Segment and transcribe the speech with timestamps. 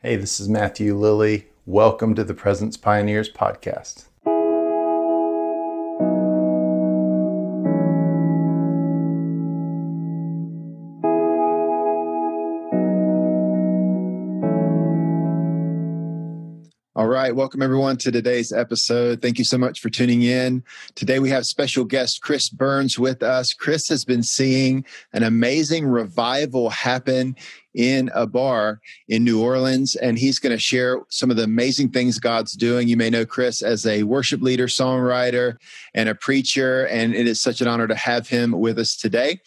[0.00, 1.48] Hey, this is Matthew Lilly.
[1.66, 4.04] Welcome to the Presence Pioneers podcast.
[16.94, 19.22] All right, welcome everyone to today's episode.
[19.22, 20.64] Thank you so much for tuning in.
[20.94, 23.52] Today we have special guest Chris Burns with us.
[23.52, 27.36] Chris has been seeing an amazing revival happen
[27.74, 31.90] in a bar in New Orleans, and he's going to share some of the amazing
[31.90, 32.88] things God's doing.
[32.88, 35.56] You may know Chris as a worship leader, songwriter,
[35.94, 39.40] and a preacher, and it is such an honor to have him with us today.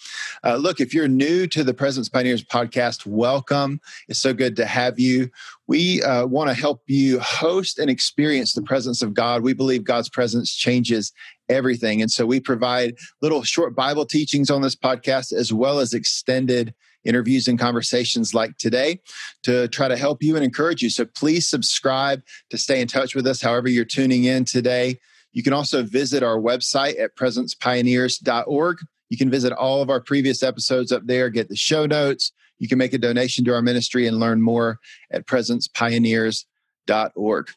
[0.43, 3.81] Uh, look, if you're new to the Presence Pioneers podcast, welcome.
[4.07, 5.29] It's so good to have you.
[5.67, 9.41] We uh, want to help you host and experience the presence of God.
[9.41, 11.13] We believe God's presence changes
[11.49, 12.01] everything.
[12.01, 16.73] And so we provide little short Bible teachings on this podcast as well as extended
[17.05, 18.99] interviews and conversations like today
[19.43, 20.89] to try to help you and encourage you.
[20.89, 24.99] So please subscribe to stay in touch with us however you're tuning in today.
[25.31, 28.79] You can also visit our website at presencepioneers.org.
[29.09, 32.31] You can visit all of our previous episodes up there, get the show notes.
[32.59, 34.79] You can make a donation to our ministry and learn more
[35.11, 37.47] at presencepioneers.org.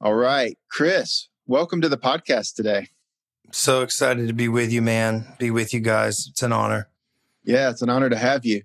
[0.00, 2.88] All right, Chris, welcome to the podcast today.
[3.50, 5.26] So excited to be with you, man.
[5.38, 6.26] Be with you guys.
[6.30, 6.90] It's an honor.
[7.46, 8.62] Yeah, it's an honor to have you.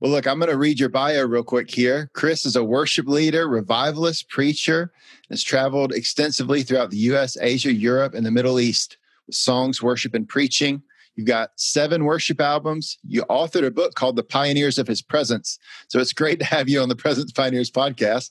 [0.00, 2.10] Well, look, I'm going to read your bio real quick here.
[2.14, 4.90] Chris is a worship leader, revivalist, preacher,
[5.28, 10.14] has traveled extensively throughout the US, Asia, Europe, and the Middle East with songs, worship,
[10.14, 10.82] and preaching.
[11.14, 12.98] You've got seven worship albums.
[13.06, 15.58] You authored a book called The Pioneers of His Presence.
[15.88, 18.30] So it's great to have you on the Presence Pioneers podcast.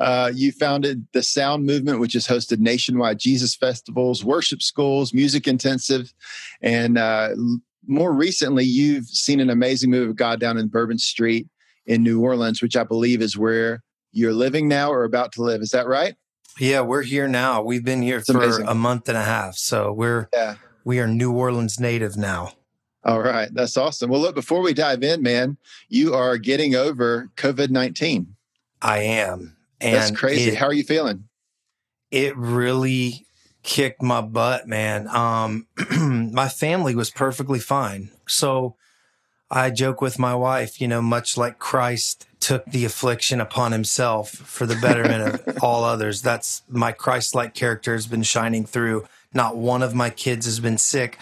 [0.00, 5.46] Uh, you founded the Sound Movement, which has hosted nationwide Jesus festivals, worship schools, music
[5.46, 6.12] intensive,
[6.60, 7.28] and uh,
[7.86, 11.48] more recently, you've seen an amazing move of God down in Bourbon Street
[11.86, 15.60] in New Orleans, which I believe is where you're living now or about to live.
[15.60, 16.14] Is that right?
[16.58, 17.62] Yeah, we're here now.
[17.62, 18.66] We've been here it's for amazing.
[18.66, 19.56] a month and a half.
[19.56, 20.56] So we're yeah.
[20.84, 22.52] we are New Orleans native now.
[23.04, 23.52] All right.
[23.52, 24.10] That's awesome.
[24.10, 25.58] Well, look, before we dive in, man,
[25.88, 28.34] you are getting over COVID 19.
[28.82, 29.56] I am.
[29.80, 30.50] And That's crazy.
[30.50, 31.24] It, How are you feeling?
[32.10, 33.25] It really
[33.66, 35.08] kicked my butt, man.
[35.08, 35.66] Um,
[36.32, 38.10] my family was perfectly fine.
[38.26, 38.76] So
[39.50, 44.30] I joke with my wife, you know, much like Christ took the affliction upon himself
[44.30, 46.22] for the betterment of all others.
[46.22, 49.04] That's my Christ like character has been shining through.
[49.34, 51.18] Not one of my kids has been sick.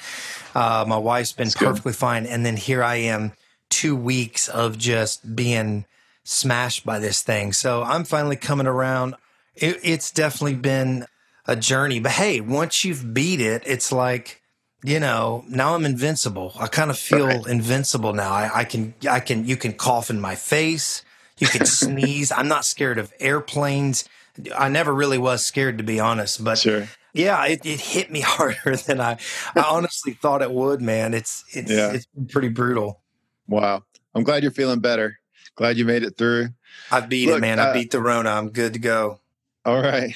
[0.55, 1.99] Uh, my wife's been That's perfectly good.
[1.99, 2.27] fine.
[2.27, 3.33] And then here I am,
[3.71, 5.87] two weeks of just being
[6.25, 7.55] smashed by this thing.
[7.55, 9.15] So I'm finally coming around.
[9.57, 11.07] It, it's definitely been
[11.47, 12.01] a journey.
[12.01, 14.43] But hey, once you've beat it, it's like,
[14.83, 16.53] you know, now I'm invincible.
[16.59, 17.47] I kind of feel right.
[17.47, 18.33] invincible now.
[18.33, 21.03] I, I, can, I can, you can cough in my face.
[21.39, 22.31] You can sneeze.
[22.33, 24.09] I'm not scared of airplanes.
[24.57, 26.89] I never really was scared to be honest, but sure.
[27.13, 29.19] yeah, it, it hit me harder than I,
[29.55, 31.15] I honestly thought it would, man.
[31.15, 31.93] It's, it's, yeah.
[31.93, 33.01] it's pretty brutal.
[33.47, 33.85] Wow.
[34.15, 35.19] I'm glad you're feeling better.
[35.57, 36.49] Glad you made it through.
[36.91, 37.59] I beat Look, it, man.
[37.59, 38.31] Uh, I beat the Rona.
[38.31, 39.21] I'm good to go.
[39.65, 40.15] All right.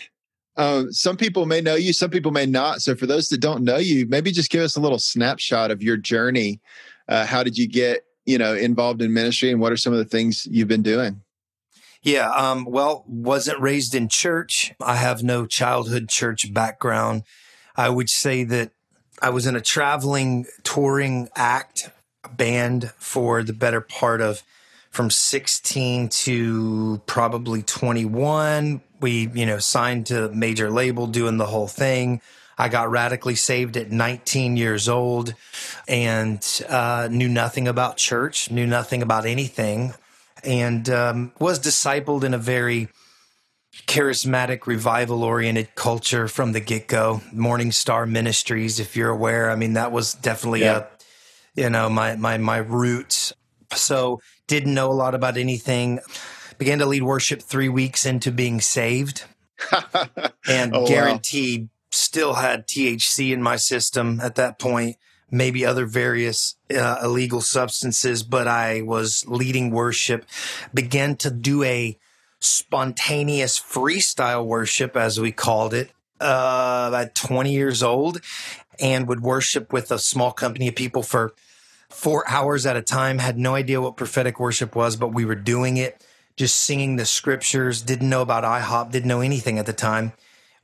[0.58, 2.82] Um, some people may know you, some people may not.
[2.82, 5.82] So, for those that don't know you, maybe just give us a little snapshot of
[5.82, 6.60] your journey.
[7.08, 9.98] Uh, how did you get, you know, involved in ministry, and what are some of
[9.98, 11.22] the things you've been doing?
[12.02, 14.74] Yeah, um, well, wasn't raised in church.
[14.80, 17.22] I have no childhood church background.
[17.76, 18.72] I would say that
[19.22, 21.90] I was in a traveling touring act
[22.36, 24.42] band for the better part of
[24.90, 31.69] from 16 to probably 21 we, you know, signed to major label doing the whole
[31.69, 32.20] thing.
[32.56, 35.34] I got radically saved at 19 years old
[35.86, 39.94] and uh, knew nothing about church, knew nothing about anything,
[40.42, 42.88] and um, was discipled in a very
[43.87, 47.20] charismatic, revival oriented culture from the get go.
[47.32, 50.87] Morning Star Ministries, if you're aware, I mean, that was definitely yeah.
[51.56, 53.32] a, you know, my, my, my roots.
[53.75, 56.00] So didn't know a lot about anything
[56.58, 59.25] began to lead worship three weeks into being saved
[60.49, 61.69] and oh, guaranteed wow.
[61.90, 64.96] still had THC in my system at that point,
[65.31, 70.26] maybe other various uh, illegal substances, but I was leading worship,
[70.75, 71.99] began to do a
[72.40, 75.90] spontaneous freestyle worship, as we called it,
[76.20, 78.20] uh, about 20 years old,
[78.81, 81.32] and would worship with a small company of people for
[81.88, 83.19] four hours at a time.
[83.19, 86.04] Had no idea what prophetic worship was, but we were doing it
[86.38, 90.12] just singing the scriptures, didn't know about IHOP, didn't know anything at the time.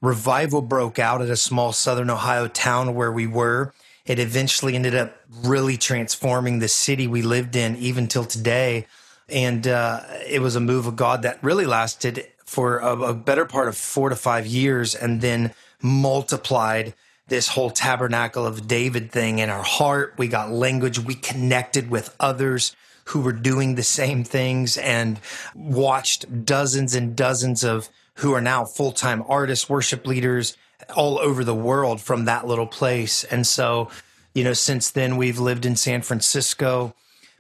[0.00, 3.75] Revival broke out at a small southern Ohio town where we were.
[4.06, 8.87] It eventually ended up really transforming the city we lived in, even till today.
[9.29, 13.44] And uh, it was a move of God that really lasted for a, a better
[13.44, 16.94] part of four to five years and then multiplied
[17.26, 20.15] this whole tabernacle of David thing in our heart.
[20.19, 21.00] We got language.
[21.00, 25.21] We connected with others who were doing the same things and
[25.55, 30.56] watched dozens and dozens of who are now full time artists, worship leaders
[30.97, 33.25] all over the world from that little place.
[33.25, 33.91] And so,
[34.35, 36.95] you know, since then we've lived in San Francisco,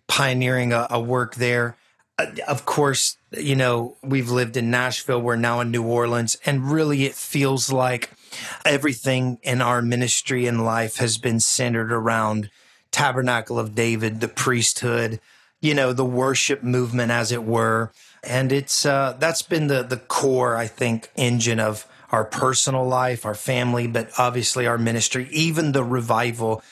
[0.06, 1.76] pioneering a, a work there.
[2.18, 5.20] Uh, of course, you know, we've lived in Nashville.
[5.20, 6.36] We're now in New Orleans.
[6.46, 8.10] And really, it feels like
[8.64, 12.50] everything in our ministry and life has been centered around
[12.90, 15.20] Tabernacle of David, the priesthood,
[15.64, 17.90] you know, the worship movement, as it were.
[18.22, 23.24] And it's, uh, that's been the, the core, I think, engine of our personal life,
[23.24, 26.62] our family, but obviously our ministry, even the revival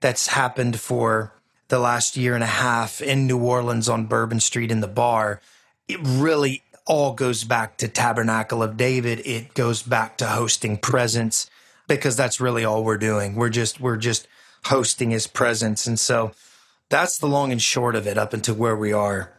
[0.00, 1.34] that's happened for
[1.68, 5.42] the last year and a half in New Orleans on Bourbon Street in the bar.
[5.86, 9.20] It really all goes back to Tabernacle of David.
[9.26, 11.50] It goes back to hosting presence
[11.86, 13.34] because that's really all we're doing.
[13.34, 14.26] We're just we're just
[14.64, 15.86] hosting his presence.
[15.86, 16.32] And so
[16.90, 19.32] that's the long and short of it up until where we are.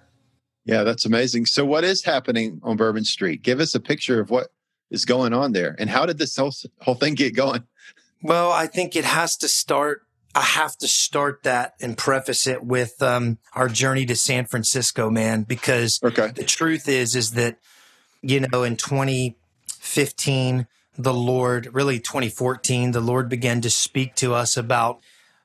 [0.65, 1.45] Yeah, that's amazing.
[1.47, 3.41] So what is happening on Bourbon Street?
[3.41, 4.47] Give us a picture of what
[4.91, 7.63] is going on there and how did this whole, whole thing get going?
[8.21, 10.03] Well, I think it has to start
[10.35, 15.09] I have to start that and preface it with um, our journey to San Francisco,
[15.09, 16.27] man, because okay.
[16.27, 17.57] the truth is, is that,
[18.21, 20.67] you know, in 2015,
[20.97, 24.99] the Lord, really 2014, the Lord began to speak to us about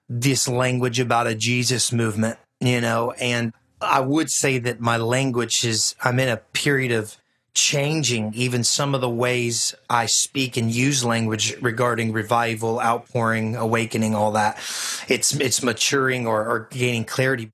[0.08, 5.64] this language about a Jesus movement, you know, and I would say that my language
[5.64, 7.16] is, I'm in a period of
[7.54, 14.14] changing even some of the ways I speak and use language regarding revival, outpouring, awakening,
[14.14, 14.56] all that.
[15.08, 17.52] It's it's maturing or, or gaining clarity.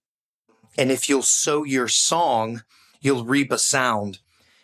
[0.78, 2.62] And if you'll sow your song,
[3.00, 4.20] you'll reap a sound.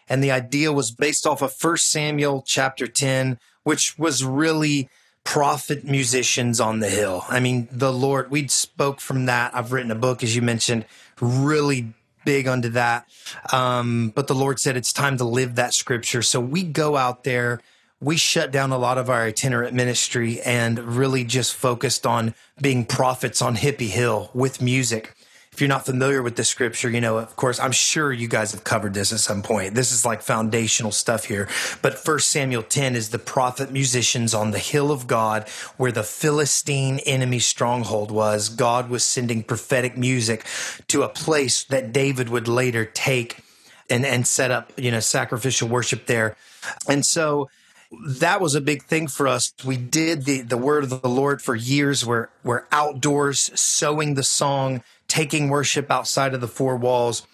[0.09, 4.89] And the idea was based off of First Samuel chapter 10, which was really
[5.27, 7.25] prophet musicians on the hill.
[7.29, 9.55] I mean, the Lord, we spoke from that.
[9.55, 10.87] I've written a book, as you mentioned,
[11.21, 11.93] really
[12.25, 13.09] big onto that.
[13.53, 16.23] Um, but the Lord said it's time to live that scripture.
[16.23, 17.61] So we go out there,
[18.01, 22.85] we shut down a lot of our itinerant ministry and really just focused on being
[22.85, 25.16] prophets on Hippie Hill with music
[25.57, 28.53] if you're not familiar with the scripture, you know, of course, I'm sure you guys
[28.53, 29.75] have covered this at some point.
[29.75, 31.49] This is like foundational stuff here.
[31.81, 35.49] But First Samuel 10 is the prophet musicians on the hill of God
[35.79, 38.51] where the Philistine enemy stronghold was.
[38.51, 40.45] God was sending prophetic music
[40.89, 43.39] to a place that David would later take
[43.89, 46.37] and, and set up, you know, sacrificial worship there.
[46.87, 47.49] And so,
[48.07, 49.53] that was a big thing for us.
[49.65, 52.05] We did the, the word of the Lord for years.
[52.05, 57.27] We're, we're outdoors sowing the song, taking worship outside of the four walls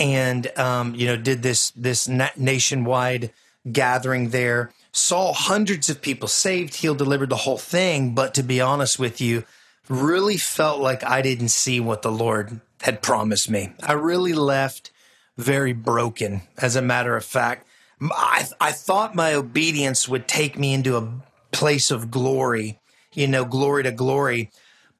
[0.00, 3.32] and um, you know did this this nationwide
[3.70, 8.60] gathering there saw hundreds of people saved healed delivered the whole thing but to be
[8.60, 9.44] honest with you
[9.88, 14.90] really felt like i didn't see what the lord had promised me i really left
[15.36, 17.66] very broken as a matter of fact
[18.02, 21.12] i, I thought my obedience would take me into a
[21.52, 22.78] place of glory
[23.12, 24.50] you know glory to glory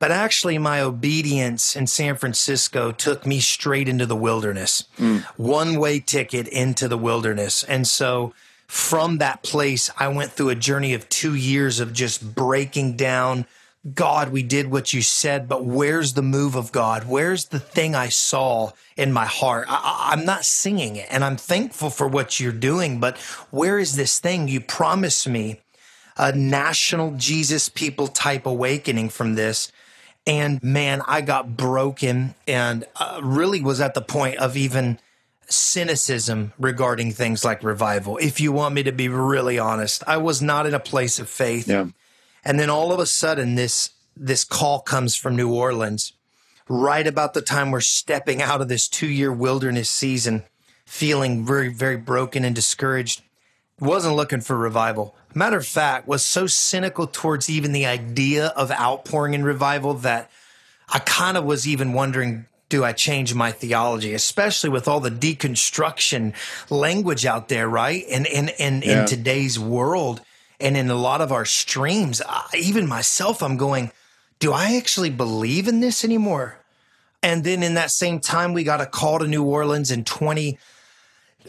[0.00, 5.22] but actually, my obedience in San Francisco took me straight into the wilderness, mm.
[5.36, 7.62] one way ticket into the wilderness.
[7.64, 8.32] And so
[8.66, 13.44] from that place, I went through a journey of two years of just breaking down.
[13.94, 17.04] God, we did what you said, but where's the move of God?
[17.04, 19.66] Where's the thing I saw in my heart?
[19.70, 23.16] I, am not singing it, and I'm thankful for what you're doing, but
[23.50, 25.60] where is this thing you promised me?
[26.18, 29.72] A national Jesus people type awakening from this.
[30.26, 34.98] And man, I got broken and uh, really was at the point of even
[35.48, 38.18] cynicism regarding things like revival.
[38.18, 41.28] If you want me to be really honest, I was not in a place of
[41.28, 41.66] faith.
[41.66, 41.86] Yeah.
[42.44, 46.12] And then all of a sudden this this call comes from New Orleans
[46.68, 50.44] right about the time we're stepping out of this 2-year wilderness season,
[50.84, 53.22] feeling very very broken and discouraged.
[53.78, 55.14] Wasn't looking for revival.
[55.34, 60.30] Matter of fact, was so cynical towards even the idea of outpouring and revival that
[60.92, 65.10] I kind of was even wondering do I change my theology, especially with all the
[65.10, 66.34] deconstruction
[66.70, 68.04] language out there, right?
[68.08, 69.00] And in in, yeah.
[69.00, 70.22] in today's world
[70.60, 72.22] and in a lot of our streams,
[72.56, 73.90] even myself, I'm going,
[74.38, 76.58] do I actually believe in this anymore?
[77.22, 80.58] And then in that same time, we got a call to New Orleans in 20-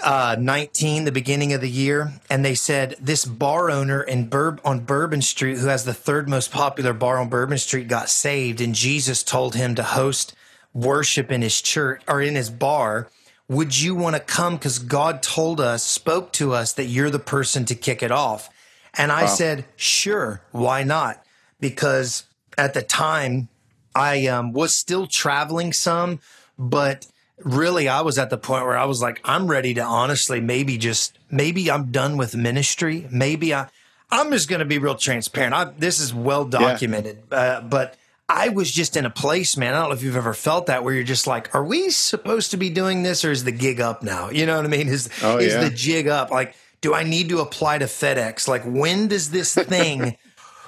[0.02, 4.58] uh, 19, the beginning of the year, and they said this bar owner in Bur-
[4.64, 8.62] on Bourbon Street, who has the third most popular bar on Bourbon Street, got saved,
[8.62, 10.34] and Jesus told him to host
[10.74, 13.10] worship in his church or in his bar
[13.52, 14.56] would you want to come?
[14.56, 18.50] Because God told us, spoke to us that you're the person to kick it off.
[18.96, 19.28] And I wow.
[19.28, 21.24] said, sure, why not?
[21.60, 22.26] Because
[22.58, 23.48] at the time,
[23.96, 26.20] I um, was still traveling some,
[26.58, 27.08] but
[27.40, 30.78] really I was at the point where I was like, I'm ready to honestly maybe
[30.78, 33.08] just, maybe I'm done with ministry.
[33.12, 33.68] Maybe I,
[34.10, 35.54] I'm just going to be real transparent.
[35.54, 37.38] I, this is well documented, yeah.
[37.38, 39.74] uh, but I was just in a place, man.
[39.74, 42.52] I don't know if you've ever felt that where you're just like, are we supposed
[42.52, 44.30] to be doing this or is the gig up now?
[44.30, 44.88] You know what I mean?
[44.88, 45.64] Is, oh, is yeah.
[45.64, 46.32] the jig up?
[46.32, 48.48] Like, do I need to apply to FedEx?
[48.48, 50.18] Like, when does this thing,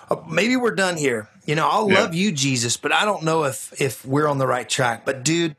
[0.10, 1.28] uh, maybe we're done here.
[1.46, 2.02] You know, I'll yeah.
[2.02, 5.06] love you, Jesus, but I don't know if, if we're on the right track.
[5.06, 5.56] But dude,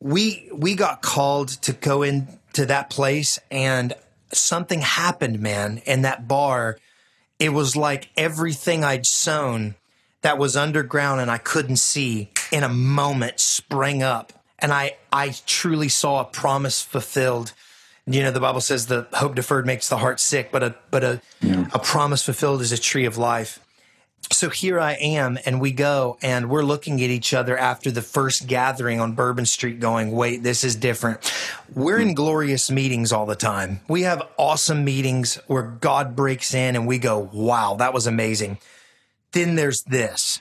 [0.00, 3.94] we, we got called to go into that place and
[4.32, 6.78] something happened, man, in that bar.
[7.38, 9.76] It was like everything I'd sown
[10.22, 14.32] that was underground and I couldn't see in a moment sprang up.
[14.58, 17.52] And I, I truly saw a promise fulfilled.
[18.06, 21.04] You know, the Bible says the hope deferred makes the heart sick, but a, but
[21.04, 21.66] a, yeah.
[21.72, 23.60] a promise fulfilled is a tree of life.
[24.32, 28.02] So here I am, and we go, and we're looking at each other after the
[28.02, 31.20] first gathering on Bourbon Street, going, wait, this is different.
[31.74, 33.80] We're in glorious meetings all the time.
[33.86, 38.58] We have awesome meetings where God breaks in, and we go, wow, that was amazing.
[39.32, 40.40] Then there's this.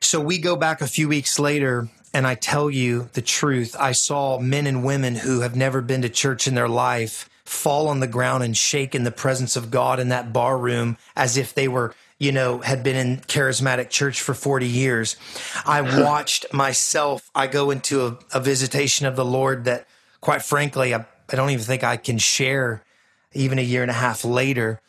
[0.00, 3.76] So we go back a few weeks later and I tell you the truth.
[3.78, 7.88] I saw men and women who have never been to church in their life fall
[7.88, 11.36] on the ground and shake in the presence of God in that bar room as
[11.36, 15.16] if they were, you know, had been in charismatic church for 40 years.
[15.66, 19.86] I watched myself, I go into a, a visitation of the Lord that,
[20.20, 22.82] quite frankly, I, I don't even think I can share
[23.32, 24.80] even a year and a half later.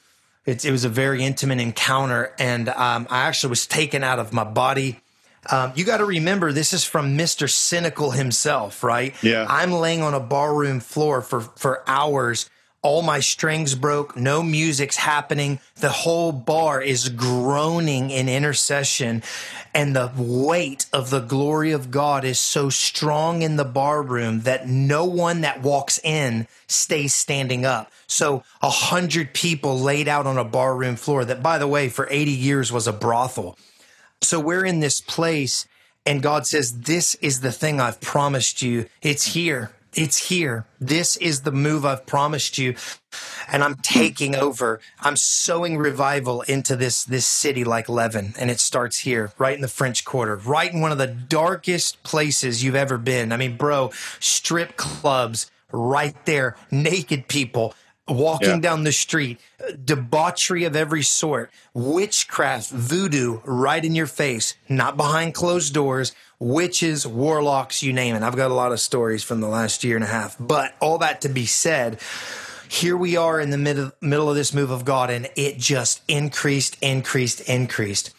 [0.46, 4.34] It, it was a very intimate encounter, and um, I actually was taken out of
[4.34, 5.01] my body.
[5.50, 7.50] Um, you got to remember, this is from Mr.
[7.50, 9.16] Cynical himself, right?
[9.24, 9.46] Yeah.
[9.50, 12.50] I'm laying on a barroom floor for, for hours.
[12.84, 14.16] All my strings broke.
[14.16, 15.60] No music's happening.
[15.76, 19.24] The whole bar is groaning in intercession.
[19.74, 24.42] And the weight of the glory of God is so strong in the bar room
[24.42, 27.92] that no one that walks in stays standing up.
[28.08, 32.08] So a hundred people laid out on a barroom floor that, by the way, for
[32.10, 33.58] 80 years was a brothel.
[34.22, 35.68] So we're in this place
[36.06, 38.88] and God says, this is the thing I've promised you.
[39.02, 39.72] It's here.
[39.94, 40.66] It's here.
[40.80, 42.76] This is the move I've promised you.
[43.52, 44.80] And I'm taking over.
[45.02, 48.34] I'm sowing revival into this, this city like leaven.
[48.40, 52.02] And it starts here, right in the French Quarter, right in one of the darkest
[52.04, 53.32] places you've ever been.
[53.34, 57.74] I mean, bro, strip clubs right there, naked people,
[58.08, 58.60] walking yeah.
[58.60, 59.40] down the street,
[59.84, 67.06] debauchery of every sort, witchcraft, voodoo right in your face, not behind closed doors, witches,
[67.06, 68.24] warlocks, you name it.
[68.24, 70.36] I've got a lot of stories from the last year and a half.
[70.40, 72.00] But all that to be said,
[72.68, 76.02] here we are in the middle, middle of this move of God, and it just
[76.08, 78.14] increased, increased, increased.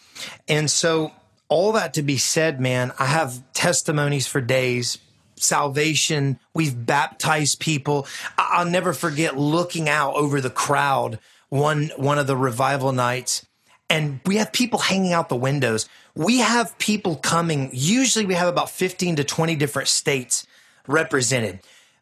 [0.47, 1.11] And so,
[1.49, 4.97] all that to be said, man, I have testimonies for days
[5.35, 6.39] salvation.
[6.53, 8.07] We've baptized people.
[8.37, 13.45] I'll never forget looking out over the crowd one one of the revival nights
[13.93, 15.87] and we have people hanging out the windows.
[16.15, 17.69] We have people coming.
[17.73, 20.47] Usually we have about 15 to 20 different states
[20.87, 21.59] represented.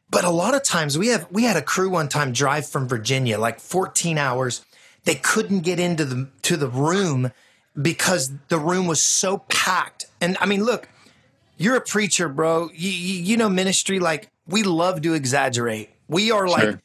[0.10, 2.88] But a lot of times we have we had a crew one time drive from
[2.88, 4.66] Virginia like 14 hours.
[5.04, 7.32] They couldn't get into the to the room
[7.82, 10.06] because the room was so packed.
[10.20, 10.88] And I mean, look,
[11.62, 12.70] you're a preacher, bro.
[12.74, 15.90] You, you, know, ministry, like we love to exaggerate.
[16.08, 16.82] We are like, sure.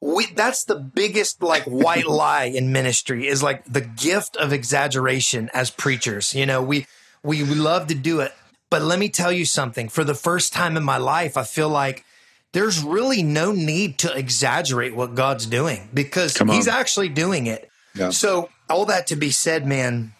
[0.00, 5.50] we, that's the biggest like white lie in ministry is like the gift of exaggeration
[5.52, 6.34] as preachers.
[6.34, 6.86] You know, we,
[7.22, 8.32] we, we love to do it.
[8.70, 9.88] But let me tell you something.
[9.88, 12.04] For the first time in my life, I feel like
[12.52, 17.68] there's really no need to exaggerate what God's doing because he's actually doing it.
[17.96, 18.10] Yeah.
[18.10, 20.12] So all that to be said, man,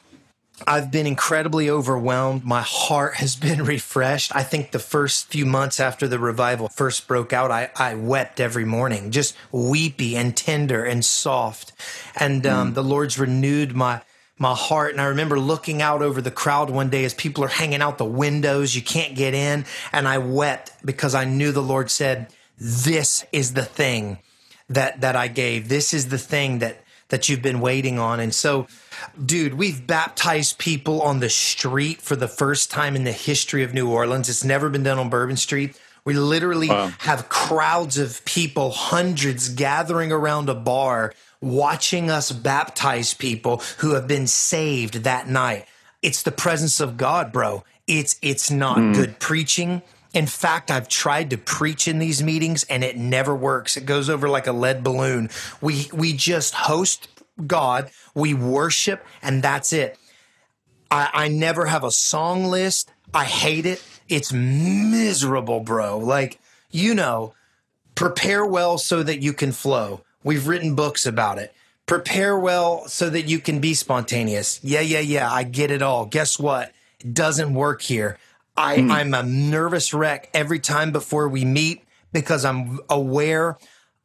[0.66, 2.44] I've been incredibly overwhelmed.
[2.44, 4.34] My heart has been refreshed.
[4.34, 8.40] I think the first few months after the revival first broke out, I, I wept
[8.40, 11.72] every morning, just weepy and tender and soft.
[12.16, 12.74] And um, mm.
[12.74, 14.02] the Lord's renewed my
[14.40, 14.92] my heart.
[14.92, 17.98] And I remember looking out over the crowd one day as people are hanging out
[17.98, 18.74] the windows.
[18.74, 19.66] You can't get in.
[19.92, 24.18] And I wept because I knew the Lord said, this is the thing
[24.70, 25.68] that, that I gave.
[25.68, 28.20] This is the thing that, that you've been waiting on.
[28.20, 28.66] And so
[29.24, 33.74] Dude, we've baptized people on the street for the first time in the history of
[33.74, 34.28] New Orleans.
[34.28, 35.78] It's never been done on Bourbon Street.
[36.04, 36.92] We literally wow.
[36.98, 44.06] have crowds of people, hundreds gathering around a bar watching us baptize people who have
[44.06, 45.66] been saved that night.
[46.02, 47.64] It's the presence of God, bro.
[47.86, 48.94] It's it's not mm.
[48.94, 49.82] good preaching.
[50.12, 53.76] In fact, I've tried to preach in these meetings and it never works.
[53.76, 55.30] It goes over like a lead balloon.
[55.60, 57.08] We we just host
[57.46, 59.98] God, we worship, and that's it.
[60.90, 62.90] I, I never have a song list.
[63.14, 63.82] I hate it.
[64.08, 65.98] It's miserable, bro.
[65.98, 66.40] Like,
[66.70, 67.34] you know,
[67.94, 70.02] prepare well so that you can flow.
[70.24, 71.54] We've written books about it.
[71.86, 74.60] Prepare well so that you can be spontaneous.
[74.62, 75.30] Yeah, yeah, yeah.
[75.30, 76.06] I get it all.
[76.06, 76.72] Guess what?
[77.00, 78.18] It doesn't work here.
[78.60, 78.90] I, mm.
[78.90, 83.56] I'm a nervous wreck every time before we meet because I'm aware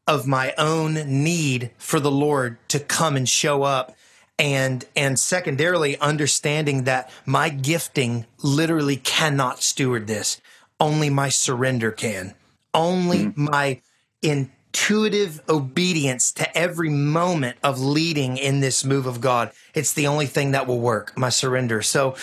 [0.07, 0.93] of my own
[1.23, 3.95] need for the Lord to come and show up
[4.39, 10.41] and and secondarily understanding that my gifting literally cannot steward this
[10.79, 12.33] only my surrender can
[12.73, 13.45] only mm-hmm.
[13.45, 13.81] my
[14.21, 20.25] intuitive obedience to every moment of leading in this move of god it's the only
[20.25, 22.13] thing that will work my surrender so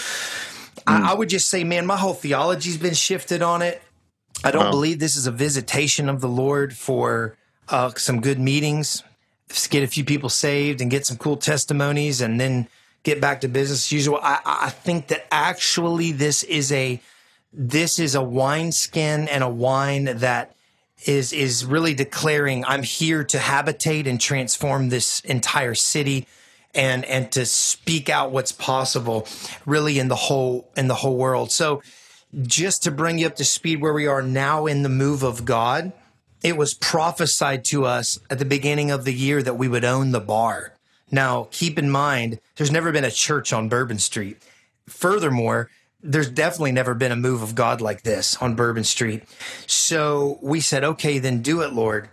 [0.87, 0.93] mm.
[0.93, 3.83] I, I, would just say man my whole theology's been shifted on it
[4.45, 4.71] i don't wow.
[4.71, 7.37] believe this is a visitation of the lord for
[7.69, 9.03] uh, some good meetings
[9.71, 12.69] get a few people saved and get some cool testimonies and then
[13.03, 14.19] get back to business as usual.
[14.23, 17.01] I, I think that actually this is a
[17.53, 20.55] this is a wineskin and a wine that
[21.05, 26.27] is is really declaring I'm here to habitate and transform this entire city
[26.75, 29.27] and and to speak out what's possible
[29.67, 31.53] really in the whole in the whole world.
[31.53, 31.83] So
[32.43, 35.45] just to bring you up to speed where we are now in the move of
[35.45, 35.93] God,
[36.43, 40.13] it was prophesied to us at the beginning of the year that we would own
[40.13, 40.75] the bar.
[41.11, 44.39] Now, keep in mind, there's never been a church on Bourbon Street.
[44.89, 45.69] Furthermore,
[46.03, 49.23] there's definitely never been a move of God like this on Bourbon Street.
[49.67, 52.09] So we said, okay, then do it, Lord.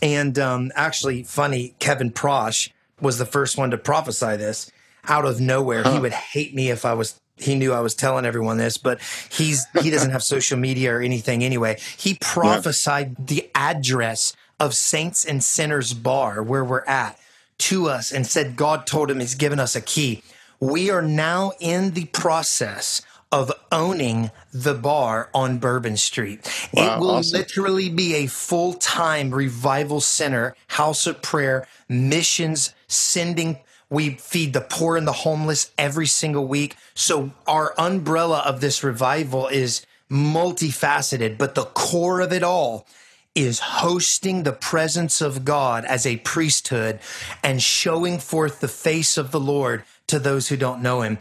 [0.00, 2.70] And um, actually, funny, Kevin Prosch
[3.04, 4.70] was the first one to prophesy this
[5.06, 5.82] out of nowhere.
[5.82, 5.92] Huh.
[5.92, 9.00] He would hate me if I was he knew I was telling everyone this, but
[9.30, 11.78] he's he doesn't have social media or anything anyway.
[11.96, 13.24] He prophesied yeah.
[13.26, 17.18] the address of Saints and Sinners Bar where we're at
[17.58, 20.22] to us and said God told him he's given us a key.
[20.60, 26.40] We are now in the process of owning the bar on Bourbon Street.
[26.72, 27.38] Wow, it will awesome.
[27.38, 33.58] literally be a full time revival center, house of prayer, missions, sending
[33.90, 36.76] we feed the poor and the homeless every single week.
[36.94, 42.86] So our umbrella of this revival is multifaceted, but the core of it all
[43.34, 47.00] is hosting the presence of God as a priesthood
[47.42, 51.18] and showing forth the face of the Lord to those who don't know him.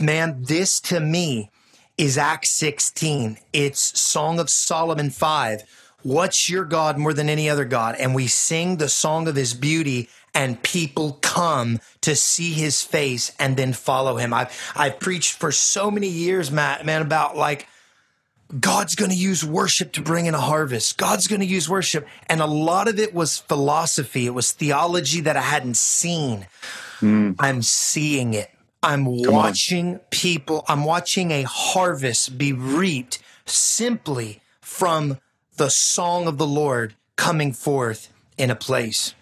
[0.00, 1.50] Man, this to me
[1.96, 3.38] is Acts 16.
[3.52, 5.62] It's Song of Solomon 5.
[6.02, 7.94] What's your God more than any other God?
[7.98, 13.32] And we sing the song of his beauty and people come to see his face
[13.38, 14.34] and then follow him.
[14.34, 17.68] I've I've preached for so many years, Matt, man, about like
[18.60, 20.98] God's going to use worship to bring in a harvest.
[20.98, 22.06] God's going to use worship.
[22.28, 24.26] And a lot of it was philosophy.
[24.26, 26.46] It was theology that I hadn't seen.
[27.00, 27.36] Mm.
[27.38, 28.50] I'm seeing it.
[28.84, 30.00] I'm Come watching on.
[30.10, 35.18] people, I'm watching a harvest be reaped simply from
[35.56, 39.14] the song of the Lord coming forth in a place.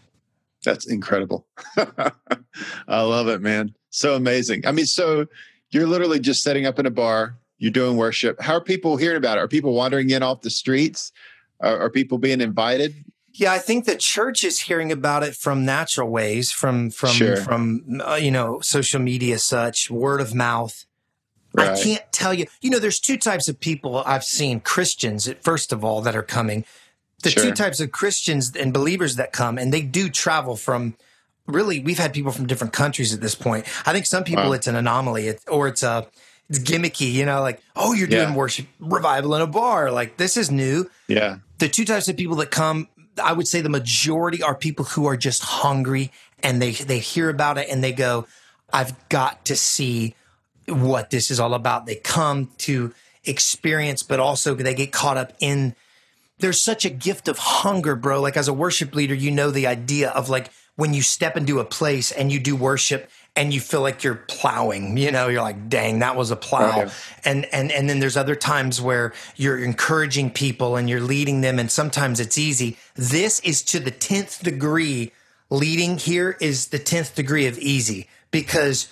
[0.65, 1.47] That's incredible.
[1.77, 3.75] I love it, man.
[3.91, 4.67] So amazing.
[4.67, 5.27] I mean, so
[5.71, 8.41] you're literally just setting up in a bar, you're doing worship.
[8.41, 9.43] How are people hearing about it?
[9.43, 11.13] Are people wandering in off the streets?
[11.61, 13.02] Are, are people being invited?
[13.35, 17.37] Yeah, I think the church is hearing about it from natural ways, from from sure.
[17.37, 20.85] from uh, you know social media, such word of mouth.
[21.55, 21.71] Right.
[21.71, 22.47] I can't tell you.
[22.61, 26.23] You know, there's two types of people I've seen Christians, first of all, that are
[26.23, 26.65] coming
[27.23, 27.45] the sure.
[27.45, 30.95] two types of Christians and believers that come, and they do travel from.
[31.47, 33.67] Really, we've had people from different countries at this point.
[33.85, 34.53] I think some people wow.
[34.53, 36.07] it's an anomaly, it, or it's a
[36.49, 37.13] it's gimmicky.
[37.13, 38.37] You know, like oh, you're doing yeah.
[38.37, 39.91] worship revival in a bar.
[39.91, 40.89] Like this is new.
[41.09, 41.39] Yeah.
[41.59, 42.89] The two types of people that come,
[43.23, 47.29] I would say the majority are people who are just hungry and they they hear
[47.29, 48.27] about it and they go,
[48.73, 50.15] I've got to see
[50.67, 51.87] what this is all about.
[51.87, 52.95] They come to
[53.25, 55.75] experience, but also they get caught up in
[56.39, 58.21] there's such a gift of hunger, bro.
[58.21, 61.61] Like as a worship leader, you know the idea of like when you step into
[61.61, 65.43] a place and you do worship and you feel like you're plowing, you know, you're
[65.43, 66.91] like, dang, that was a plow.
[67.25, 71.59] And and and then there's other times where you're encouraging people and you're leading them
[71.59, 72.77] and sometimes it's easy.
[72.95, 75.13] This is to the 10th degree.
[75.49, 78.89] Leading here is the 10th degree of easy because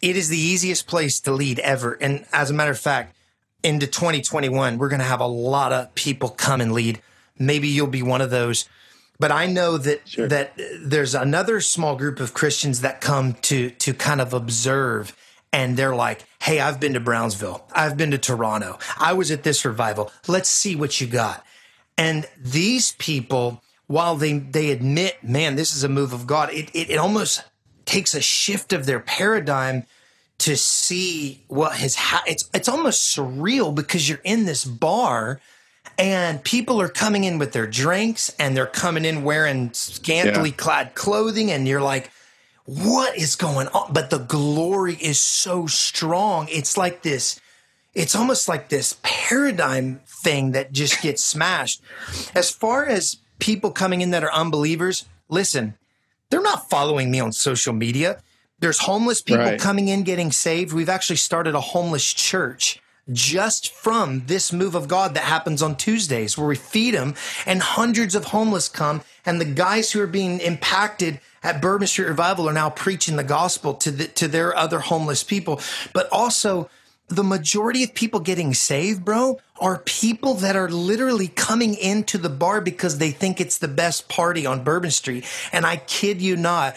[0.00, 1.94] it is the easiest place to lead ever.
[2.00, 3.16] And as a matter of fact,
[3.62, 7.00] into 2021, we're going to have a lot of people come and lead.
[7.38, 8.68] Maybe you'll be one of those.
[9.18, 10.28] But I know that sure.
[10.28, 15.16] that there's another small group of Christians that come to to kind of observe
[15.52, 17.66] and they're like, Hey, I've been to Brownsville.
[17.72, 18.78] I've been to Toronto.
[18.98, 20.12] I was at this revival.
[20.28, 21.44] Let's see what you got.
[21.96, 26.70] And these people, while they, they admit, man, this is a move of God, it,
[26.74, 27.42] it, it almost
[27.86, 29.84] takes a shift of their paradigm
[30.38, 35.40] to see what has ha- it's it's almost surreal because you're in this bar
[35.98, 40.56] and people are coming in with their drinks and they're coming in wearing scantily yeah.
[40.56, 42.10] clad clothing and you're like
[42.66, 43.92] what is going on?
[43.92, 46.48] But the glory is so strong.
[46.50, 47.40] It's like this,
[47.94, 51.80] it's almost like this paradigm thing that just gets smashed.
[52.34, 55.74] As far as people coming in that are unbelievers, listen,
[56.28, 58.20] they're not following me on social media.
[58.58, 59.60] There's homeless people right.
[59.60, 60.72] coming in getting saved.
[60.72, 62.80] We've actually started a homeless church
[63.12, 67.14] just from this move of God that happens on Tuesdays where we feed them
[67.46, 72.08] and hundreds of homeless come and the guys who are being impacted at Bourbon Street
[72.08, 75.60] Revival are now preaching the gospel to the, to their other homeless people,
[75.92, 76.68] but also
[77.08, 82.28] the majority of people getting saved, bro, are people that are literally coming into the
[82.28, 85.24] bar because they think it's the best party on Bourbon Street.
[85.52, 86.74] And I kid you not,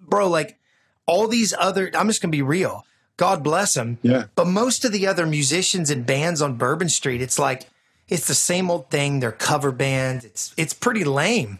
[0.00, 0.58] bro, like
[1.04, 2.86] all these other, I'm just going to be real.
[3.18, 3.98] God bless them.
[4.00, 4.24] Yeah.
[4.34, 7.68] But most of the other musicians and bands on Bourbon Street, it's like,
[8.08, 9.20] it's the same old thing.
[9.20, 10.24] They're cover bands.
[10.24, 11.58] It's, it's pretty lame.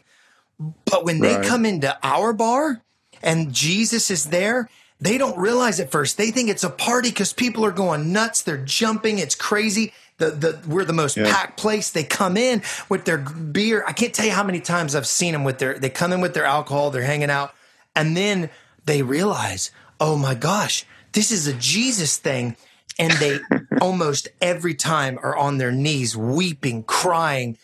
[0.59, 1.43] But when right.
[1.43, 2.81] they come into our bar
[3.23, 6.17] and Jesus is there, they don't realize at first.
[6.17, 8.43] They think it's a party because people are going nuts.
[8.43, 9.19] They're jumping.
[9.19, 9.93] It's crazy.
[10.19, 11.31] The, the, we're the most yeah.
[11.31, 11.91] packed place.
[11.91, 13.85] They come in with their beer.
[13.87, 16.21] I can't tell you how many times I've seen them with their, they come in
[16.21, 16.91] with their alcohol.
[16.91, 17.53] They're hanging out
[17.95, 18.51] and then
[18.85, 22.57] they realize, oh my gosh, this is a Jesus thing.
[22.99, 23.39] And they
[23.81, 27.59] almost every time are on their knees, weeping, crying,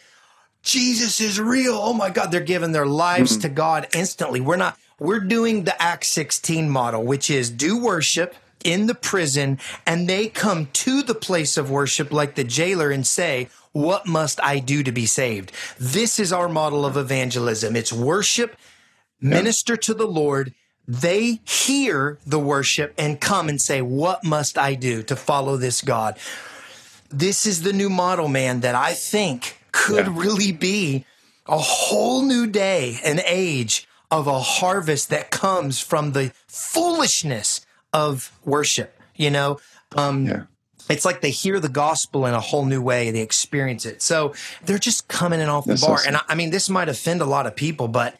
[0.62, 1.74] Jesus is real.
[1.74, 2.30] Oh my God.
[2.30, 3.42] They're giving their lives mm-hmm.
[3.42, 4.40] to God instantly.
[4.40, 9.58] We're not, we're doing the Acts 16 model, which is do worship in the prison
[9.86, 14.42] and they come to the place of worship like the jailer and say, what must
[14.42, 15.52] I do to be saved?
[15.78, 17.76] This is our model of evangelism.
[17.76, 18.56] It's worship,
[19.20, 20.54] minister to the Lord.
[20.86, 25.80] They hear the worship and come and say, what must I do to follow this
[25.80, 26.18] God?
[27.08, 30.12] This is the new model, man, that I think could yeah.
[30.14, 31.06] really be
[31.46, 38.30] a whole new day, an age of a harvest that comes from the foolishness of
[38.44, 39.00] worship.
[39.16, 39.60] You know,
[39.96, 40.42] um, yeah.
[40.90, 43.10] it's like they hear the gospel in a whole new way.
[43.10, 44.02] They experience it.
[44.02, 45.96] So they're just coming in off That's the bar.
[45.96, 46.08] Awesome.
[46.08, 48.16] And I, I mean, this might offend a lot of people, but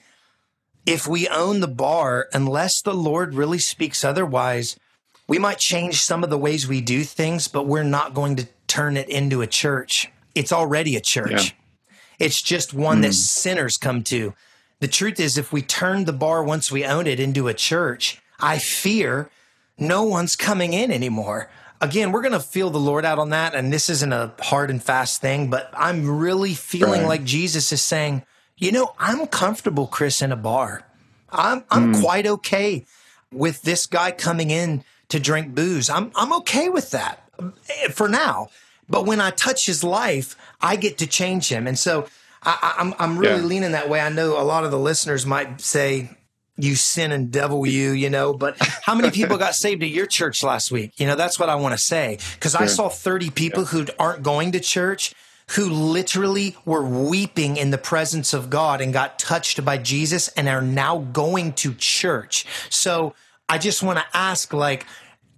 [0.87, 4.79] if we own the bar, unless the Lord really speaks otherwise,
[5.27, 8.49] we might change some of the ways we do things, but we're not going to
[8.67, 11.55] turn it into a church it's already a church.
[11.55, 11.97] Yeah.
[12.27, 13.03] It's just one mm.
[13.03, 13.13] that hmm.
[13.13, 14.35] sinners come to.
[14.81, 18.21] The truth is, if we turn the bar once we own it into a church,
[18.41, 19.31] I fear
[19.79, 21.51] no one's coming in anymore.
[21.81, 23.55] Again, we're going to feel the Lord out on that.
[23.55, 27.09] And this isn't a hard and fast thing, but I'm really feeling right.
[27.09, 28.25] like Jesus is saying,
[28.57, 30.87] you know, I'm comfortable, Chris, in a bar.
[31.31, 32.03] I'm, I'm mm.
[32.03, 32.85] quite okay
[33.33, 35.91] with this guy coming in to drink booze.
[35.91, 38.49] I'm, I'm okay with that eh, for now.
[38.89, 41.67] But when I touch his life, I get to change him.
[41.67, 42.07] And so
[42.43, 43.47] I, am I'm, I'm really yeah.
[43.47, 44.01] leaning that way.
[44.01, 46.11] I know a lot of the listeners might say,
[46.57, 50.07] you sin and devil you, you know, but how many people got saved at your
[50.07, 50.93] church last week?
[50.99, 52.19] You know, that's what I want to say.
[52.39, 52.63] Cause sure.
[52.63, 53.69] I saw 30 people yeah.
[53.69, 55.15] who aren't going to church
[55.51, 60.49] who literally were weeping in the presence of God and got touched by Jesus and
[60.49, 62.47] are now going to church.
[62.71, 63.15] So
[63.49, 64.87] I just want to ask, like,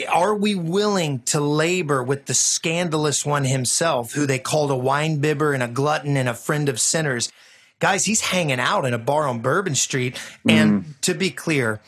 [0.09, 5.21] are we willing to labor with the scandalous one himself, who they called a wine
[5.21, 7.33] bibber and a glutton and a friend of sinners?
[7.79, 10.19] Guys, he's hanging out in a bar on Bourbon Street.
[10.49, 11.01] And mm.
[11.03, 11.81] to be clear,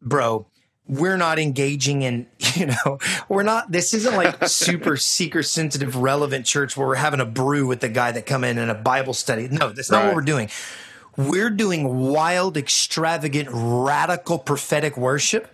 [0.00, 0.46] bro,
[0.86, 6.46] we're not engaging in, you know, we're not, this isn't like super seeker sensitive, relevant
[6.46, 9.14] church where we're having a brew with the guy that come in and a Bible
[9.14, 9.48] study.
[9.48, 10.06] No, that's not right.
[10.06, 10.50] what we're doing.
[11.16, 15.48] We're doing wild, extravagant, radical prophetic worship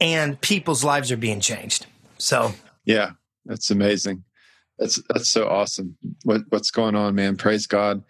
[0.00, 1.86] and people's lives are being changed.
[2.18, 2.52] So,
[2.84, 3.12] yeah,
[3.44, 4.24] that's amazing.
[4.78, 5.96] That's that's so awesome.
[6.24, 7.36] What what's going on, man?
[7.36, 8.02] Praise God.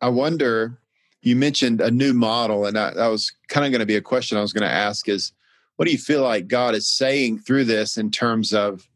[0.00, 0.78] I wonder.
[1.20, 4.00] You mentioned a new model, and that, that was kind of going to be a
[4.00, 5.08] question I was going to ask.
[5.08, 5.32] Is
[5.78, 8.86] what do you feel like God is saying through this in terms of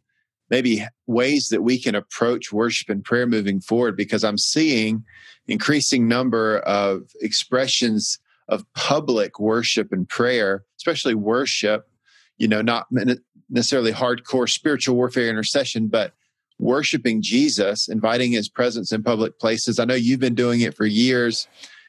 [0.50, 3.96] maybe ways that we can approach worship and prayer moving forward?
[3.96, 5.04] Because I'm seeing
[5.46, 8.18] increasing number of expressions
[8.48, 11.88] of public worship and prayer, especially worship
[12.42, 12.86] you know, not
[13.48, 16.12] necessarily hardcore spiritual warfare intercession, but
[16.58, 19.78] worshiping Jesus, inviting his presence in public places.
[19.78, 21.46] I know you've been doing it for years.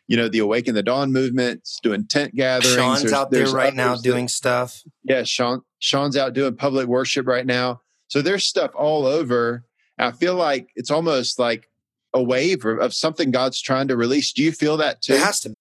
[0.08, 2.76] You know, the Awaken the Dawn movements, doing tent gatherings.
[2.76, 4.82] Sean's There's- out there right now others that- doing stuff.
[5.04, 7.82] yeah, Sean Sean's out doing public worship right now.
[8.08, 9.66] So there's stuff all over.
[10.00, 11.70] I feel like it's almost like
[12.13, 14.32] a wave of- of something God's trying to release.
[14.34, 15.13] Do you feel that too?
[15.13, 15.56] It has to.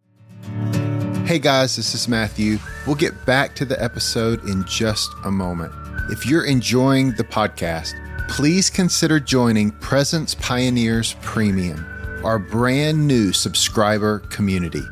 [1.25, 2.59] Hey guys, this is Matthew.
[2.87, 5.73] We'll get back to the episode in just a moment.
[6.11, 7.95] If you're enjoying the podcast,
[8.29, 11.87] please consider joining Presence Pioneers Premium,
[12.25, 14.83] our brand new subscriber community.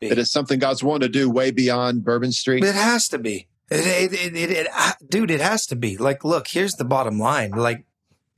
[0.00, 2.62] It is something God's wanting to do way beyond Bourbon Street.
[2.62, 3.48] It has to be.
[3.74, 5.96] It, it, it, it, uh, dude, it has to be.
[5.96, 7.50] Like, look, here's the bottom line.
[7.50, 7.84] Like,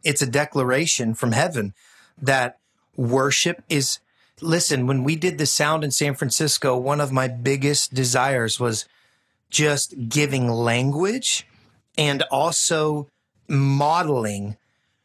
[0.02, 1.74] it's a declaration from heaven
[2.20, 2.58] that
[2.96, 3.98] worship is.
[4.40, 8.84] Listen, when we did the sound in San Francisco, one of my biggest desires was
[9.48, 11.46] just giving language
[11.96, 13.08] and also
[13.48, 14.56] modeling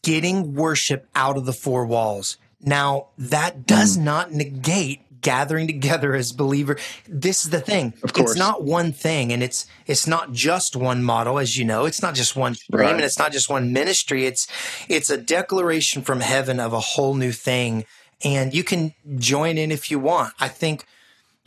[0.04, 2.38] getting worship out of the four walls.
[2.60, 4.04] Now, that does Hmm.
[4.04, 6.78] not negate gathering together as believer.
[7.08, 7.94] This is the thing.
[8.04, 8.32] Of course.
[8.32, 11.86] It's not one thing and it's it's not just one model as you know.
[11.86, 12.94] It's not just one stream Right.
[12.94, 14.26] and it's not just one ministry.
[14.26, 14.48] It's
[14.90, 17.86] it's a declaration from heaven of a whole new thing
[18.24, 20.34] and you can join in if you want.
[20.40, 20.86] I think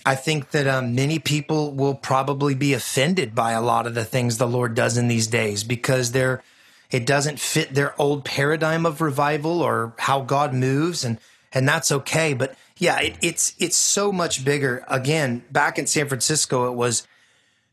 [0.07, 4.05] I think that um, many people will probably be offended by a lot of the
[4.05, 6.43] things the Lord does in these days because they're
[6.91, 11.19] it doesn't fit their old paradigm of revival or how God moves, and
[11.53, 12.35] and that's okay.
[12.35, 14.85] But yeah, it, it's it's so much bigger.
[14.89, 17.07] Again, back in San Francisco, it was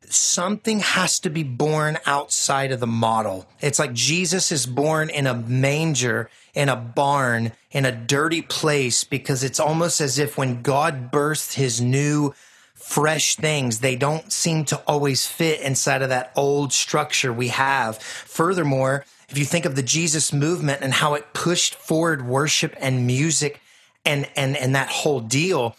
[0.05, 3.47] something has to be born outside of the model.
[3.61, 9.03] It's like Jesus is born in a manger, in a barn, in a dirty place,
[9.03, 12.33] because it's almost as if when God birthed his new,
[12.73, 17.97] fresh things, they don't seem to always fit inside of that old structure we have.
[17.99, 23.07] Furthermore, if you think of the Jesus movement and how it pushed forward worship and
[23.07, 23.60] music
[24.05, 25.75] and and and that whole deal,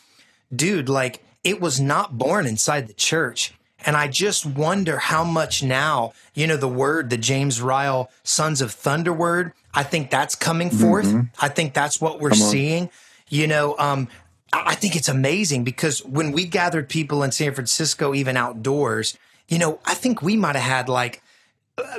[0.54, 3.54] dude, like it was not born inside the church.
[3.84, 8.60] And I just wonder how much now, you know, the word, the James Ryle Sons
[8.60, 11.12] of Thunder word, I think that's coming forth.
[11.40, 12.90] I think that's what we're seeing.
[13.28, 14.06] You know, um,
[14.52, 19.58] I think it's amazing because when we gathered people in San Francisco, even outdoors, you
[19.58, 21.22] know, I think we might have had like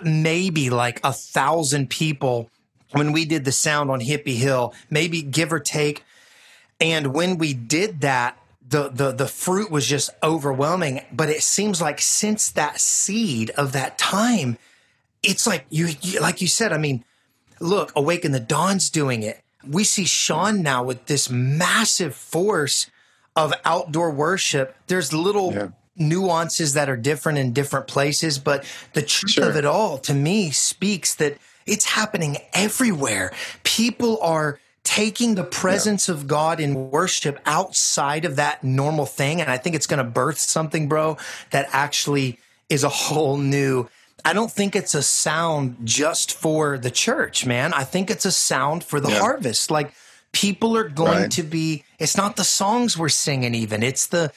[0.03, 2.49] maybe like a thousand people
[2.91, 6.03] when we did the sound on Hippie Hill, maybe give or take.
[6.83, 11.01] And when we did that, the, the the fruit was just overwhelming.
[11.11, 14.57] But it seems like since that seed of that time,
[15.23, 16.73] it's like you, you like you said.
[16.73, 17.05] I mean,
[17.59, 19.41] look, Awaken the Dawn's doing it.
[19.65, 22.91] We see Sean now with this massive force
[23.35, 24.75] of outdoor worship.
[24.87, 25.67] There's little Yeah.
[25.95, 29.49] nuances that are different in different places, but the truth Sure.
[29.49, 33.31] of it all to me speaks that it's happening everywhere.
[33.63, 39.39] People are taking the presence of God in worship outside of that normal thing.
[39.39, 41.17] And I think it's going to birth something, bro,
[41.51, 42.37] that actually
[42.69, 43.87] is a whole new.
[44.25, 47.73] I don't think it's a sound just for the church, man.
[47.73, 49.19] I think it's a sound for the Yeah.
[49.19, 49.71] harvest.
[49.71, 49.93] Like
[50.33, 51.31] people are going Right.
[51.31, 53.83] to be, it's not the songs we're singing, even.
[53.83, 54.31] It's the,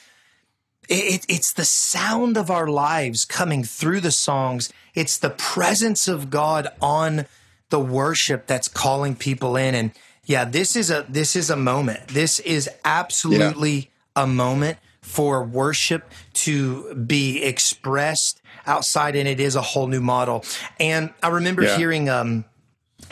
[0.87, 4.71] it, it's the sound of our lives coming through the songs.
[4.95, 7.25] It's the presence of God on
[7.69, 9.75] the worship that's calling people in.
[9.75, 9.91] And
[10.27, 12.09] yeah, this is a this is a moment.
[12.09, 19.61] This is absolutely a moment for worship to be expressed outside, and it is a
[19.61, 20.43] whole new model.
[20.79, 21.77] And I remember Yeah.
[21.77, 22.45] hearing um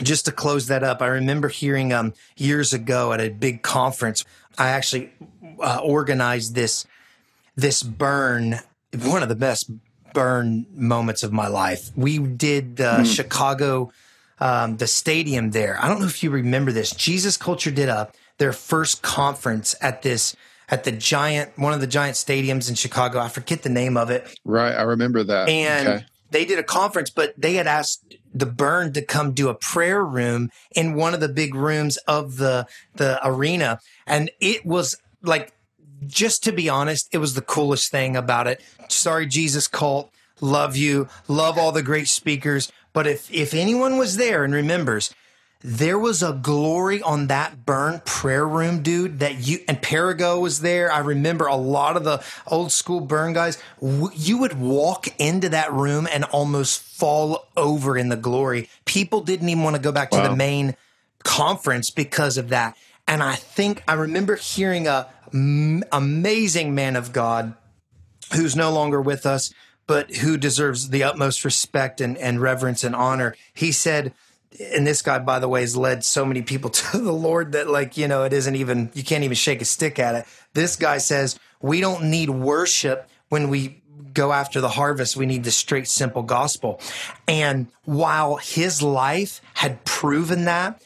[0.02, 4.24] just to close that up, I remember hearing um, years ago at a big conference.
[4.58, 5.10] I actually
[5.58, 6.86] uh, organized this
[7.54, 8.60] this burn,
[9.04, 9.70] one of the best
[10.12, 11.90] burn moments of my life.
[11.96, 13.06] We did uh, mm.
[13.06, 13.90] Chicago,
[14.38, 15.78] um, the stadium there.
[15.80, 16.90] I don't know if you remember this.
[16.92, 20.36] Jesus Culture did a their first conference at this
[20.68, 23.18] at the giant one of the giant stadiums in Chicago.
[23.18, 24.38] I forget the name of it.
[24.44, 25.48] Right, I remember that.
[25.48, 26.04] And okay.
[26.30, 30.04] they did a conference, but they had asked the burn to come do a prayer
[30.04, 35.52] room in one of the big rooms of the the arena, and it was like
[36.06, 38.60] just to be honest, it was the coolest thing about it.
[38.88, 40.10] Sorry, Jesus cult.
[40.40, 41.08] Love you.
[41.28, 42.70] Love all the great speakers.
[42.96, 45.14] But if, if anyone was there and remembers,
[45.60, 50.62] there was a glory on that burn prayer room, dude, that you, and Perigo was
[50.62, 50.90] there.
[50.90, 53.62] I remember a lot of the old school burn guys.
[54.14, 58.70] you would walk into that room and almost fall over in the glory.
[58.86, 60.28] People didn't even want to go back to wow.
[60.30, 60.74] the main
[61.22, 62.78] conference because of that.
[63.06, 67.52] And I think I remember hearing a m- amazing man of God
[68.34, 69.52] who's no longer with us,
[69.86, 73.36] but who deserves the utmost respect and, and reverence and honor.
[73.54, 74.12] He said,
[74.72, 77.68] and this guy, by the way, has led so many people to the Lord that,
[77.68, 80.26] like, you know, it isn't even, you can't even shake a stick at it.
[80.54, 85.16] This guy says, we don't need worship when we go after the harvest.
[85.16, 86.80] We need the straight, simple gospel.
[87.28, 90.82] And while his life had proven that,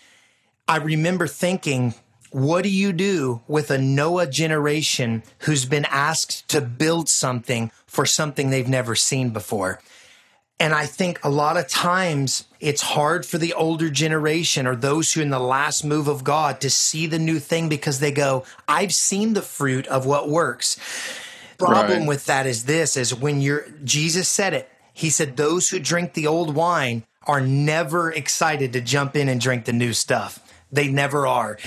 [0.66, 1.94] I remember thinking,
[2.30, 8.06] what do you do with a Noah generation who's been asked to build something for
[8.06, 9.80] something they've never seen before?
[10.60, 15.12] And I think a lot of times it's hard for the older generation or those
[15.12, 18.12] who are in the last move of God to see the new thing because they
[18.12, 20.78] go, I've seen the fruit of what works.
[21.56, 22.08] Problem right.
[22.08, 24.70] with that is this is when you're Jesus said it.
[24.92, 29.40] He said those who drink the old wine are never excited to jump in and
[29.40, 30.46] drink the new stuff.
[30.70, 31.58] They never are.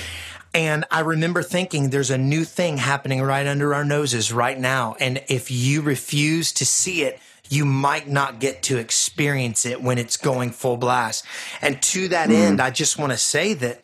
[0.53, 4.95] And I remember thinking there's a new thing happening right under our noses right now.
[4.99, 9.97] And if you refuse to see it, you might not get to experience it when
[9.97, 11.25] it's going full blast.
[11.61, 12.35] And to that mm.
[12.35, 13.81] end, I just want to say that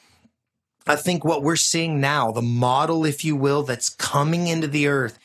[0.88, 4.88] I think what we're seeing now, the model, if you will, that's coming into the
[4.88, 5.19] earth,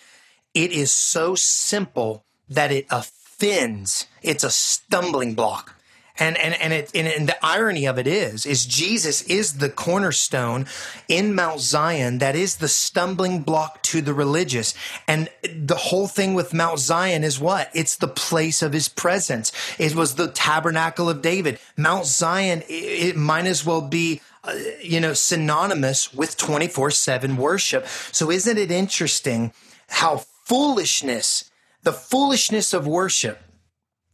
[0.52, 4.06] it is so simple that it offends.
[4.22, 5.73] It's a stumbling block.
[6.16, 9.68] And and and it and, and, the irony of it is is Jesus is the
[9.68, 10.66] cornerstone
[11.08, 14.74] in Mount Zion that is the stumbling block to the religious.
[15.08, 17.68] And the whole thing with Mount Zion is what?
[17.74, 19.50] It's the place of his presence.
[19.76, 21.58] It was the tabernacle of David.
[21.76, 22.72] Mount Zion it,
[23.08, 27.88] it might as well be uh, you know synonymous with 24/7 worship.
[28.12, 29.52] So isn't it interesting
[29.88, 31.50] how foolishness
[31.82, 33.43] the foolishness of worship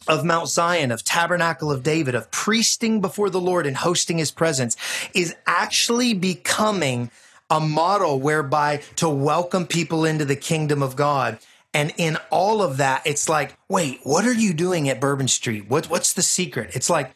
[0.08, 4.30] of Mount Zion, of Tabernacle of David, of priesting before the Lord and hosting his
[4.30, 4.76] presence
[5.14, 7.10] is actually becoming
[7.50, 11.38] a model whereby to welcome people into the kingdom of God.
[11.74, 15.68] And in all of that, it's like, wait, what are you doing at Bourbon Street?
[15.68, 16.70] What, what's the secret?
[16.74, 17.12] It's like,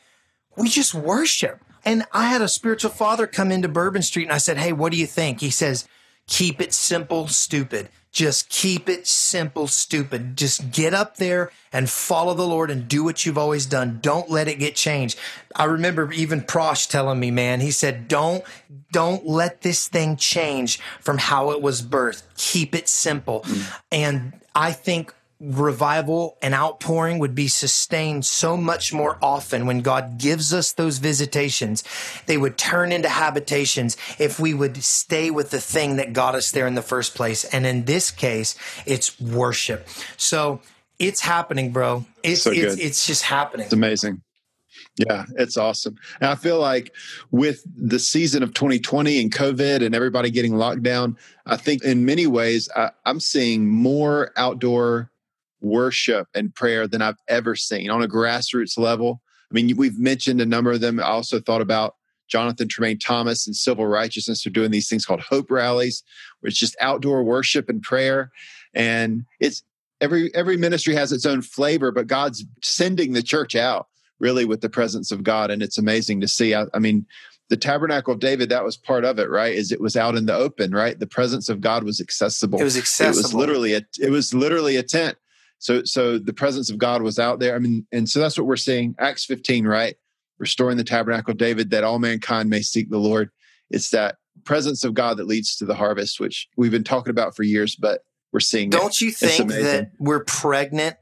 [0.56, 1.60] we just worship.
[1.84, 4.92] And I had a spiritual father come into Bourbon Street and I said, Hey, what
[4.92, 5.40] do you think?
[5.40, 5.86] He says,
[6.26, 7.88] keep it simple, stupid.
[8.14, 10.36] Just keep it simple, stupid.
[10.36, 13.98] Just get up there and follow the Lord and do what you've always done.
[14.00, 15.18] Don't let it get changed.
[15.56, 18.44] I remember even Prosch telling me, man, he said, don't,
[18.92, 22.22] don't let this thing change from how it was birthed.
[22.36, 23.40] Keep it simple.
[23.40, 23.80] Mm.
[23.90, 25.12] And I think
[25.44, 30.98] revival and outpouring would be sustained so much more often when God gives us those
[30.98, 31.84] visitations.
[32.26, 36.50] They would turn into habitations if we would stay with the thing that got us
[36.50, 37.44] there in the first place.
[37.44, 39.88] And in this case, it's worship.
[40.16, 40.60] So
[40.98, 42.04] it's happening, bro.
[42.22, 43.64] It's, so it's, it's just happening.
[43.64, 44.22] It's amazing.
[44.96, 45.96] Yeah, it's awesome.
[46.20, 46.92] And I feel like
[47.30, 52.04] with the season of 2020 and COVID and everybody getting locked down, I think in
[52.04, 55.10] many ways I, I'm seeing more outdoor
[55.64, 59.20] worship and prayer than I've ever seen on a grassroots level.
[59.50, 61.00] I mean, we've mentioned a number of them.
[61.00, 61.94] I also thought about
[62.28, 66.02] Jonathan Tremaine Thomas and Civil Righteousness are doing these things called Hope Rallies,
[66.40, 68.30] where it's just outdoor worship and prayer.
[68.74, 69.62] And it's
[70.00, 73.88] every every ministry has its own flavor, but God's sending the church out
[74.20, 76.54] really with the presence of God, and it's amazing to see.
[76.54, 77.06] I, I mean,
[77.50, 79.54] the tabernacle of David, that was part of it, right?
[79.54, 80.98] Is it was out in the open, right?
[80.98, 82.60] The presence of God was accessible.
[82.60, 83.18] It was accessible.
[83.18, 85.16] It was literally a it was literally a tent.
[85.58, 87.54] So, so the presence of God was out there.
[87.54, 88.94] I mean, and so that's what we're seeing.
[88.98, 89.96] Acts 15, right?
[90.38, 93.30] Restoring the tabernacle of David that all mankind may seek the Lord.
[93.70, 97.34] It's that presence of God that leads to the harvest, which we've been talking about
[97.34, 98.02] for years, but
[98.32, 98.68] we're seeing.
[98.68, 100.96] Don't you think that we're pregnant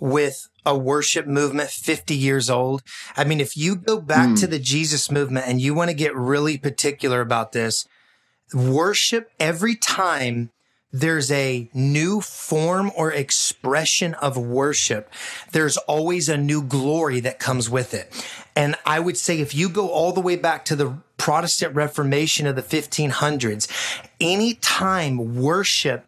[0.00, 2.82] with a worship movement 50 years old.
[3.16, 4.40] I mean, if you go back mm.
[4.40, 7.86] to the Jesus movement and you want to get really particular about this,
[8.54, 10.50] worship every time
[10.92, 15.10] there's a new form or expression of worship,
[15.52, 18.12] there's always a new glory that comes with it.
[18.56, 22.46] And I would say if you go all the way back to the Protestant Reformation
[22.46, 23.68] of the 1500s,
[24.20, 26.06] anytime worship,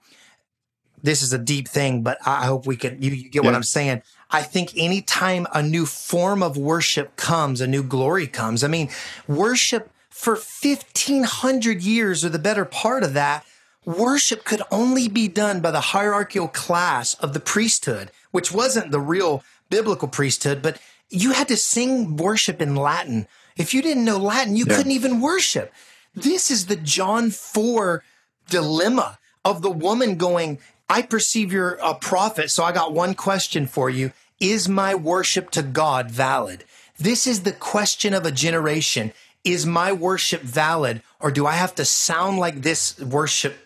[1.03, 3.47] this is a deep thing, but I hope we can, you, you get yeah.
[3.49, 4.03] what I'm saying.
[4.31, 8.65] I think anytime a new form of worship comes, a new glory comes.
[8.65, 8.89] I mean,
[9.29, 13.45] worship for 1500 years or the better part of that,
[13.85, 19.01] worship could only be done by the hierarchical class of the priesthood, which wasn't the
[19.01, 20.79] real biblical priesthood, but
[21.09, 23.27] you had to sing worship in Latin.
[23.57, 24.77] If you didn't know Latin, you yeah.
[24.77, 25.73] couldn't even worship.
[26.15, 28.03] This is the John 4
[28.49, 30.59] dilemma of the woman going,
[30.89, 34.13] I perceive you're a prophet, so I got one question for you.
[34.41, 36.65] Is my worship to God valid?
[36.99, 39.13] This is the question of a generation.
[39.45, 43.57] Is my worship valid or do I have to sound like this worship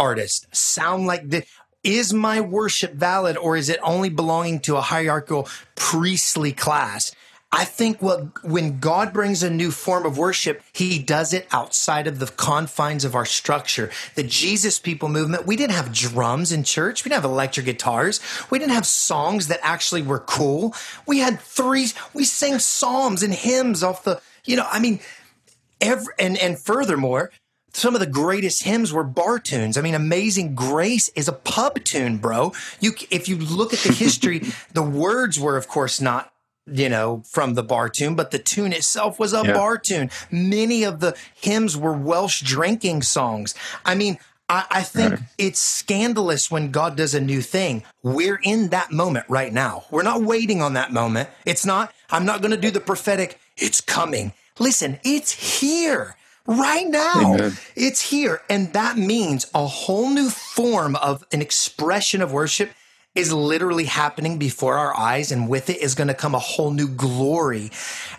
[0.00, 0.46] artist?
[0.54, 1.46] Sound like this?
[1.84, 7.12] Is my worship valid or is it only belonging to a hierarchical priestly class?
[7.52, 12.06] I think what when God brings a new form of worship, he does it outside
[12.06, 13.90] of the confines of our structure.
[14.14, 17.04] The Jesus people movement, we didn't have drums in church.
[17.04, 18.20] We didn't have electric guitars.
[18.50, 20.74] We didn't have songs that actually were cool.
[21.06, 25.00] We had three, we sang psalms and hymns off the, you know, I mean,
[25.80, 27.32] every, and, and furthermore,
[27.72, 29.76] some of the greatest hymns were bar tunes.
[29.76, 32.52] I mean, Amazing Grace is a pub tune, bro.
[32.80, 34.42] You, if you look at the history,
[34.72, 36.32] the words were, of course, not
[36.72, 39.54] you know, from the bar tune, but the tune itself was a yeah.
[39.54, 40.10] bar tune.
[40.30, 43.54] Many of the hymns were Welsh drinking songs.
[43.84, 44.18] I mean,
[44.48, 45.20] I, I think right.
[45.38, 47.82] it's scandalous when God does a new thing.
[48.02, 49.84] We're in that moment right now.
[49.90, 51.28] We're not waiting on that moment.
[51.44, 54.32] It's not, I'm not going to do the prophetic, it's coming.
[54.58, 56.16] Listen, it's here
[56.50, 57.34] right now.
[57.34, 57.52] Amen.
[57.76, 58.42] It's here.
[58.50, 62.70] And that means a whole new form of an expression of worship
[63.14, 65.30] is literally happening before our eyes.
[65.30, 67.70] And with it is going to come a whole new glory.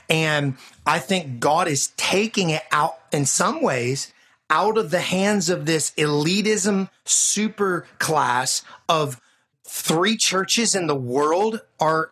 [0.09, 0.55] And
[0.85, 4.13] I think God is taking it out in some ways
[4.49, 9.19] out of the hands of this elitism super class of
[9.65, 12.11] three churches in the world are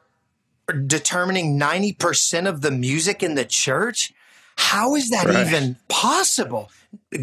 [0.85, 4.13] determining 90% of the music in the church.
[4.59, 5.47] How is that right.
[5.47, 6.69] even possible?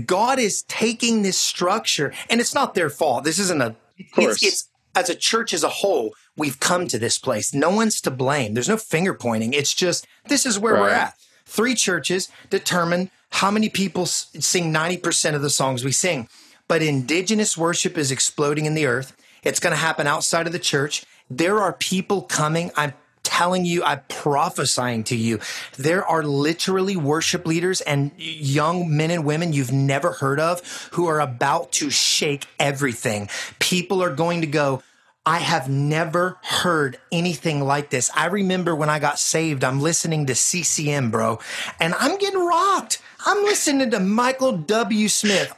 [0.07, 3.24] God is taking this structure and it's not their fault.
[3.24, 7.18] This isn't a, it's, it's as a church as a whole, we've come to this
[7.18, 7.53] place.
[7.53, 8.55] No one's to blame.
[8.55, 9.53] There's no finger pointing.
[9.53, 10.80] It's just, this is where right.
[10.80, 11.14] we're at.
[11.45, 16.28] Three churches determine how many people sing 90% of the songs we sing.
[16.68, 19.14] But indigenous worship is exploding in the earth.
[19.45, 21.05] It's going to happen outside of the church.
[21.30, 22.70] There are people coming.
[22.76, 22.95] I'm
[23.27, 25.41] telling you, I'm prophesying to you.
[25.77, 31.09] There are literally worship leaders and young men and women you've never heard of who
[31.09, 33.29] are about to shake everything.
[33.59, 34.83] People are going to go,
[35.27, 38.12] I have never heard anything like this.
[38.14, 41.41] I remember when I got saved, I'm listening to CCM, bro,
[41.81, 43.03] and I'm getting rocked.
[43.27, 45.09] I'm listening to Michael W.
[45.09, 45.53] Smith,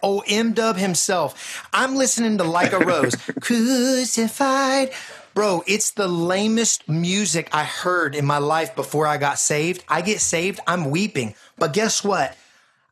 [0.54, 1.68] Dub himself.
[1.74, 4.92] I'm listening to Like a Rose, crucified.
[5.38, 9.84] Bro, it's the lamest music I heard in my life before I got saved.
[9.88, 11.36] I get saved, I'm weeping.
[11.56, 12.36] But guess what?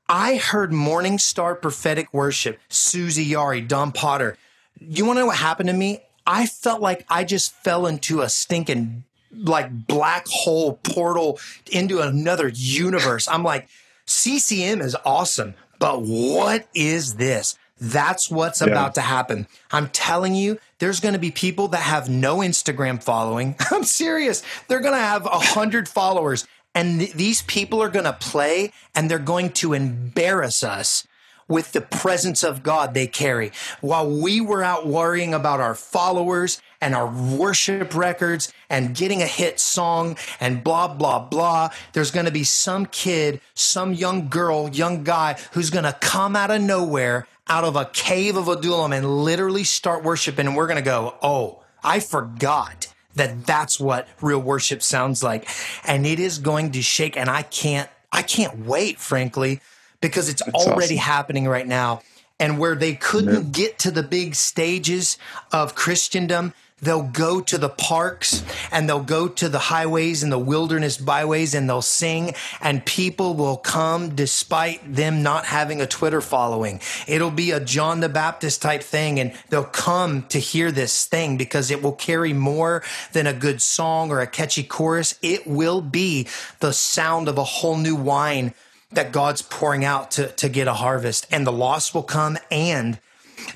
[0.09, 4.37] I heard Morning Star prophetic worship, Suzy Yaraei, Don Potter.
[4.79, 6.03] You want to know what happened to me?
[6.25, 11.41] I felt like I just fell into a stinking like black hole portal
[11.73, 13.27] into another universe.
[13.27, 13.67] I'm like,
[14.05, 17.59] CCM is awesome, but what is this?
[17.81, 18.69] That's what's yeah.
[18.69, 19.47] about to happen.
[19.73, 23.57] I'm telling you, there's going to be people that have no Instagram following.
[23.71, 24.43] I'm serious.
[24.69, 26.47] They're going to have a hundred followers
[26.77, 31.09] and th- these people are going to play and they're going to embarrass us
[31.49, 33.51] with the presence of God they carry.
[33.81, 39.27] While we were out worrying about our followers and our worship records and getting a
[39.27, 44.69] hit song and blah, blah, blah, there's going to be some kid, some young girl,
[44.69, 48.93] young guy who's going to come out of nowhere, out of a cave of Adullam
[48.93, 50.47] and literally start worshiping.
[50.47, 55.49] And we're going to go, oh, I forgot that that's what real worship sounds like.
[55.85, 57.17] And it is going to shake.
[57.17, 59.61] And I can't, I can't wait, frankly,
[60.01, 61.13] because it's That's already awesome.
[61.13, 62.03] happening right now.
[62.39, 63.51] And where they couldn't yeah.
[63.51, 65.17] get to the big stages
[65.53, 66.53] of Christendom,
[66.87, 71.53] they'll go to the parks and they'll go to the highways and the wilderness byways
[71.53, 76.81] and they'll sing and people will come despite them not having a Twitter following.
[77.09, 81.37] It'll be a John the Baptist type thing and they'll come to hear this thing
[81.37, 85.19] because it will carry more than a good song or a catchy chorus.
[85.23, 86.29] It will be
[86.61, 88.55] the sound of a whole new wine
[88.93, 93.01] that God's pouring out to, to get a harvest and the loss will come and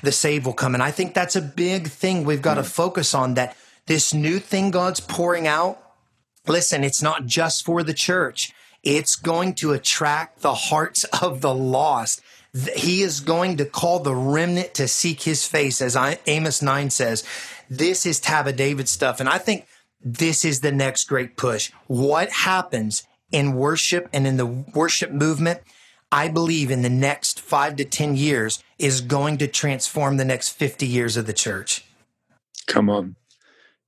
[0.01, 0.73] the save will come.
[0.73, 2.71] And I think that's a big thing we've got to mm.
[2.71, 3.55] focus on that
[3.87, 5.81] this new thing God's pouring out.
[6.47, 8.51] Listen, it's not just for the church.
[8.83, 12.21] It's going to attract the hearts of the lost.
[12.75, 17.23] He is going to call the remnant to seek his face, as Amos 9 says.
[17.69, 19.19] This is Tab of David stuff.
[19.19, 19.67] And I think
[20.03, 21.71] this is the next great push.
[21.87, 25.61] What happens in worship and in the worship movement
[26.11, 30.49] I believe in the next five to 10 years is going to transform the next
[30.49, 31.85] 50 years of the church.
[32.67, 33.15] Come on.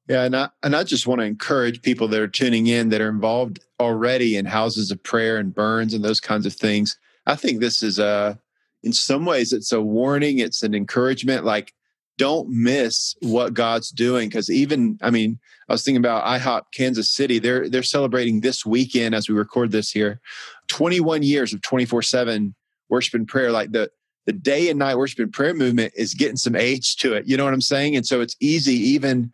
[0.08, 3.02] Yeah, and I, and I just want to encourage people that are tuning in that
[3.02, 6.98] are involved already in houses of prayer and burns and those kinds of things.
[7.26, 8.40] I think this is a,
[8.84, 11.46] in some ways, it's a warning, it's an encouragement.
[11.46, 11.74] Like,
[12.18, 14.30] don't miss what God's doing.
[14.30, 17.40] Because even, I mean, I was thinking about IHOP Kansas City.
[17.40, 20.20] They're they're celebrating this weekend as we record this here,
[20.68, 22.54] 21 years of 24/7
[22.90, 23.52] worship and prayer.
[23.52, 23.90] Like the
[24.26, 27.28] the day and night worship and prayer movement is getting some age to it.
[27.28, 27.96] You know what I'm saying?
[27.96, 29.34] And so it's easy, even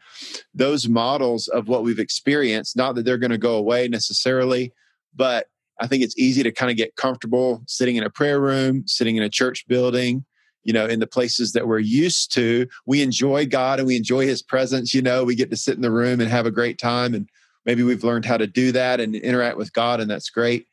[0.54, 4.74] those models of what we've experienced, not that they're going to go away necessarily,
[5.16, 5.48] but
[5.80, 9.16] I think it's easy to kind of get comfortable sitting in a prayer room, sitting
[9.16, 10.26] in a church building,
[10.70, 12.68] you know, in the places that we're used to.
[12.86, 14.94] We enjoy God and we enjoy his presence.
[14.94, 17.16] You know, we get to sit in the room and have a great time.
[17.16, 17.28] And
[17.66, 20.68] maybe we've learned how to do that and interact with God, and that's great.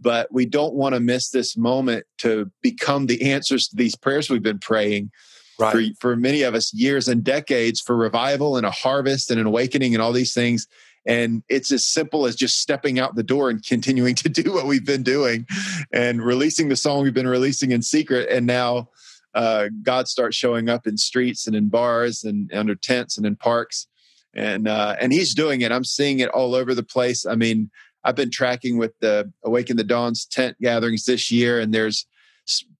[0.00, 4.28] But we don't want to miss this moment to become the answers to these prayers
[4.28, 5.12] we've been praying
[5.60, 5.94] right.
[5.94, 9.46] for, for many of us years and decades for revival and a harvest and an
[9.46, 10.66] awakening and all these things.
[11.06, 14.66] And it's as simple as just stepping out the door and continuing to do what
[14.66, 15.46] we've been doing
[15.92, 18.28] and releasing the song we've been releasing in secret.
[18.28, 18.88] And now
[19.36, 23.36] uh, God starts showing up in streets and in bars and under tents and in
[23.36, 23.86] parks,
[24.34, 25.70] and uh, and He's doing it.
[25.70, 27.26] I'm seeing it all over the place.
[27.26, 27.70] I mean,
[28.02, 32.06] I've been tracking with the Awaken the Dawn's tent gatherings this year, and there's,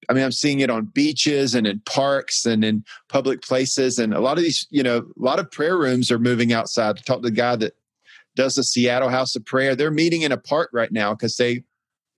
[0.09, 4.14] I mean, I'm seeing it on beaches and in parks and in public places, and
[4.14, 6.96] a lot of these, you know, a lot of prayer rooms are moving outside.
[6.96, 7.74] To talk to the guy that
[8.34, 11.64] does the Seattle House of Prayer, they're meeting in a park right now because they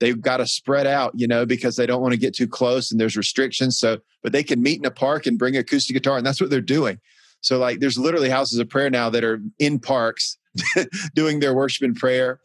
[0.00, 2.90] they've got to spread out, you know, because they don't want to get too close
[2.90, 3.78] and there's restrictions.
[3.78, 6.50] So, but they can meet in a park and bring acoustic guitar, and that's what
[6.50, 6.98] they're doing.
[7.40, 10.38] So, like, there's literally houses of prayer now that are in parks
[11.14, 12.40] doing their worship and prayer,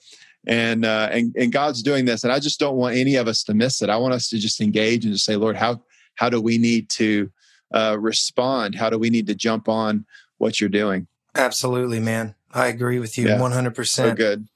[0.46, 2.24] and uh, and and God's doing this.
[2.24, 3.90] And I just don't want any of us to miss it.
[3.90, 5.84] I want us to just engage and just say, Lord, how
[6.16, 7.32] how do we need to
[7.74, 8.76] uh, respond?
[8.76, 10.06] How do we need to jump on
[10.38, 11.08] what you're doing?
[11.36, 12.36] Absolutely, man.
[12.54, 13.88] I agree with you 100%.
[13.88, 14.48] So good.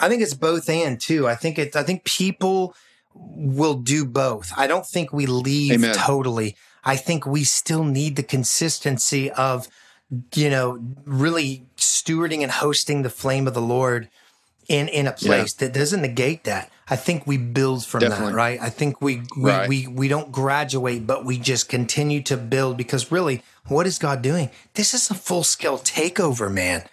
[0.00, 1.28] I think it's both and too.
[1.28, 2.74] I think it's, I think people
[3.14, 4.52] will do both.
[4.56, 5.94] I don't think we leave Amen.
[5.94, 6.56] totally.
[6.84, 9.68] I think we still need the consistency of,
[10.34, 14.08] you know, really stewarding and hosting the flame of the Lord
[14.68, 15.66] in, in a place yeah.
[15.66, 16.70] that doesn't negate that.
[16.88, 18.32] I think we build from Definitely.
[18.32, 18.60] that, right?
[18.60, 19.68] I think we, we, right.
[19.68, 24.22] we, we don't graduate, but we just continue to build because really, what is God
[24.22, 24.50] doing?
[24.74, 26.84] This is a full scale takeover, man.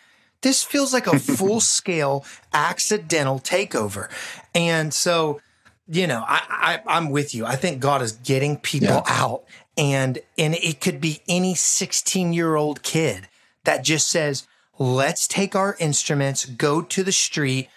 [0.42, 4.10] This feels like a full scale accidental takeover.
[4.54, 5.42] And so,
[5.88, 7.46] you know, I, I am with you.
[7.46, 9.04] I think God is getting people yeah.
[9.08, 9.44] out
[9.78, 13.28] and and it could be any 16 year old kid
[13.64, 14.48] that just says,
[14.80, 17.70] let's take our instruments, go to the street.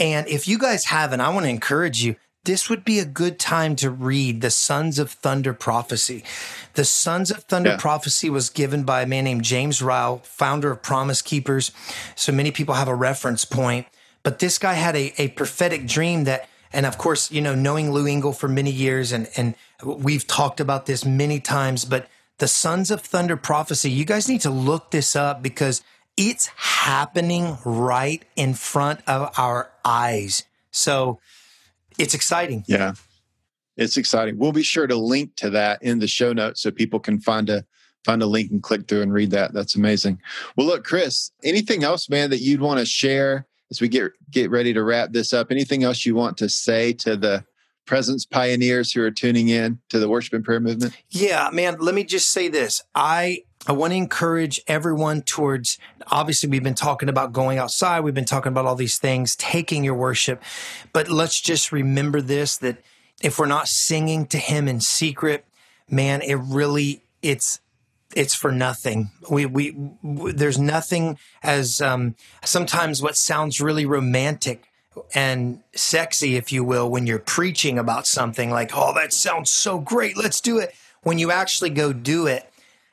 [0.00, 3.38] And if you guys haven't, I want to encourage you this would be a good
[3.38, 6.22] time to read the Sons of Thunder prophecy.
[6.74, 7.76] The Sons of Thunder yeah.
[7.78, 11.72] prophecy was given by a man named James Ryle, founder of Promise Keepers.
[12.14, 13.86] So many people have a reference point.
[14.22, 17.90] But this guy had a, a prophetic dream that, and of course, you know, knowing
[17.90, 22.48] Lou Engle for many years, and, and we've talked about this many times, but the
[22.48, 25.82] Sons of Thunder prophecy, you guys need to look this up because
[26.16, 30.44] it's happening right in front of our eyes.
[30.70, 31.20] So,
[31.98, 32.64] it's exciting.
[32.66, 32.94] Yeah.
[33.76, 34.38] It's exciting.
[34.38, 37.50] We'll be sure to link to that in the show notes so people can find
[37.50, 37.64] a
[38.04, 39.52] find a link and click through and read that.
[39.54, 40.20] That's amazing.
[40.56, 44.50] Well, look, Chris, anything else, man, that you'd want to share as we get get
[44.50, 45.50] ready to wrap this up?
[45.50, 47.44] Anything else you want to say to the
[47.86, 50.96] presence pioneers who are tuning in to the worship and prayer movement?
[51.10, 52.82] Yeah, man, let me just say this.
[52.94, 55.78] I I want to encourage everyone towards
[56.10, 59.84] obviously we've been talking about going outside, we've been talking about all these things, taking
[59.84, 60.42] your worship,
[60.92, 62.78] but let's just remember this that
[63.22, 65.44] if we're not singing to him in secret,
[65.88, 67.60] man, it really it's
[68.14, 69.10] it's for nothing.
[69.28, 69.72] We, we,
[70.04, 74.64] w- there's nothing as, um, sometimes what sounds really romantic
[75.14, 79.80] and sexy, if you will, when you're preaching about something like, oh, that sounds so
[79.80, 80.74] great, let's do it.
[81.02, 82.48] When you actually go do it,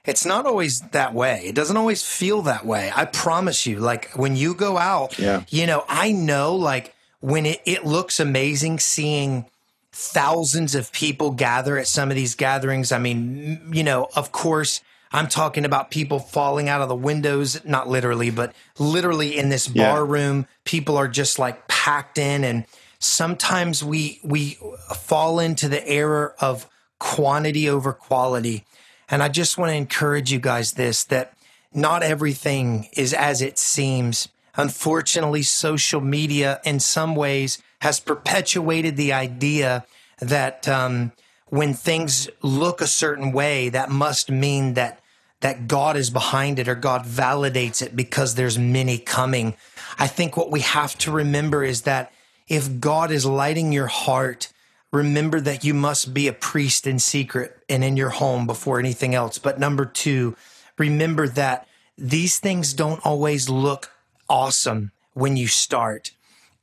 [0.05, 1.43] it's not always that way.
[1.45, 2.91] It doesn't always feel that way.
[2.95, 3.79] I promise you.
[3.79, 5.43] Like when you go out, yeah.
[5.49, 9.45] you know, I know like when it, it looks amazing seeing
[9.91, 12.91] thousands of people gather at some of these gatherings.
[12.91, 14.81] I mean, you know, of course,
[15.11, 19.69] I'm talking about people falling out of the windows, not literally, but literally in this
[19.69, 19.91] Yeah.
[19.91, 20.47] bar room.
[20.63, 22.65] People are just like packed in and
[22.99, 24.57] sometimes we we
[24.95, 26.67] fall into the error of
[26.99, 28.63] quantity over quality.
[29.11, 31.33] And I just want to encourage you guys this that
[31.73, 34.29] not everything is as it seems.
[34.55, 39.85] Unfortunately, social media in some ways has perpetuated the idea
[40.19, 41.11] that um,
[41.47, 44.97] when things look a certain way, that must mean that
[45.41, 49.55] that God is behind it or God validates it because there's many coming.
[49.97, 52.13] I think what we have to remember is that
[52.47, 54.53] if God is lighting your heart,
[54.91, 59.15] remember that you must be a priest in secret and in your home before anything
[59.15, 59.37] else.
[59.37, 60.35] But number two,
[60.77, 61.67] remember that
[61.97, 63.91] these things don't always look
[64.29, 66.11] awesome when you start.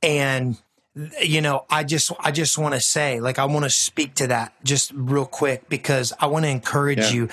[0.02, 0.58] And
[1.22, 4.26] you know, I just I just want to say, like I want to speak to
[4.28, 7.12] that just real quick because I want to encourage Yeah.
[7.12, 7.28] you.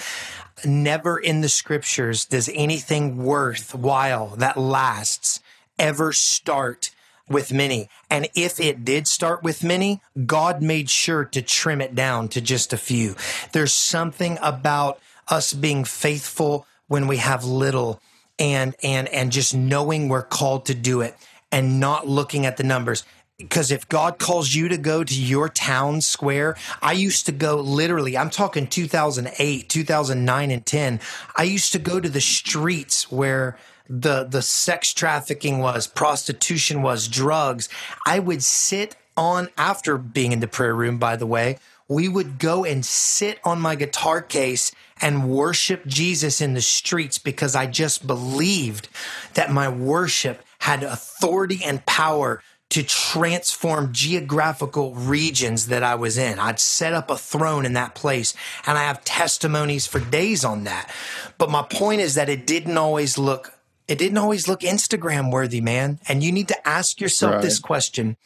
[0.63, 5.39] Never in the scriptures does anything worthwhile that lasts
[5.77, 6.91] ever start
[7.30, 7.89] with many.
[8.09, 12.41] And if it did start with many, God made sure to trim it down to
[12.41, 13.15] just a few.
[13.51, 17.99] There's something about us being faithful when we have little
[18.38, 21.15] and and and just knowing we're called to do it
[21.51, 23.03] and not looking at the numbers
[23.38, 27.57] because if God calls you to go to your town square, I used to go
[27.57, 30.99] literally, I'm talking 2008, 2009 and 10.
[31.36, 33.57] I used to go to the streets where
[33.89, 37.69] the the sex trafficking was, prostitution was, drugs.
[38.05, 41.57] I would sit on after being in the prayer room by the way,
[41.88, 44.71] we would go and sit on my guitar case
[45.01, 48.89] and worship Jesus in the streets because I just believed
[49.36, 56.39] that my worship had authority and power to transform geographical regions that I was in.
[56.39, 58.33] I'd set up a throne in that place
[58.65, 60.91] and I have testimonies for days on that.
[61.38, 63.54] But my point is that it didn't always look
[63.88, 65.99] it didn't always look Instagram worthy, man.
[66.07, 68.17] And you need to ask yourself this question.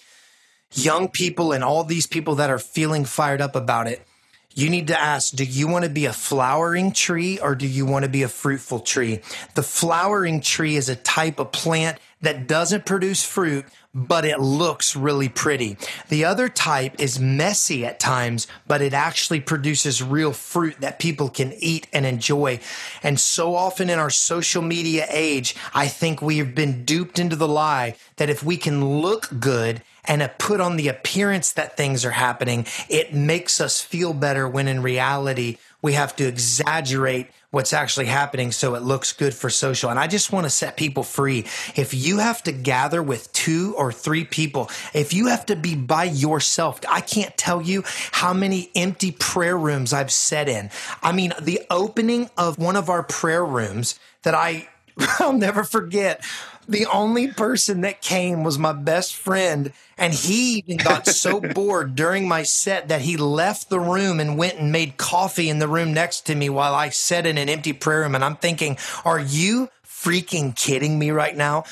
[0.73, 4.05] Young people and all these people that are feeling fired up about it,
[4.53, 7.85] you need to ask do you want to be a flowering tree or do you
[7.85, 9.19] want to be a fruitful tree?
[9.55, 14.95] The flowering tree is a type of plant that doesn't produce fruit, but it looks
[14.95, 15.77] really pretty.
[16.09, 21.29] The other type is messy at times, but it actually produces real fruit that people
[21.29, 22.59] can eat and enjoy.
[23.01, 27.47] And so often in our social media age, I think we've been duped into the
[27.47, 32.11] lie that if we can look good and put on the appearance that things are
[32.11, 38.05] happening, it makes us feel better when in reality, we have to exaggerate what's actually
[38.05, 39.89] happening so it looks good for social.
[39.89, 41.45] And I just want to set people free.
[41.75, 45.75] If you have to gather with two or three people, if you have to be
[45.75, 50.69] by yourself, I can't tell you how many empty prayer rooms I've sat in.
[51.01, 54.67] I mean, the opening of one of our prayer rooms that I
[55.19, 56.23] I'll never forget.
[56.69, 61.95] The only person that came was my best friend, and he even got so bored
[61.95, 65.67] during my set that he left the room and went and made coffee in the
[65.67, 68.13] room next to me while I sat in an empty prayer room.
[68.13, 71.63] And I'm thinking, are you freaking kidding me right now?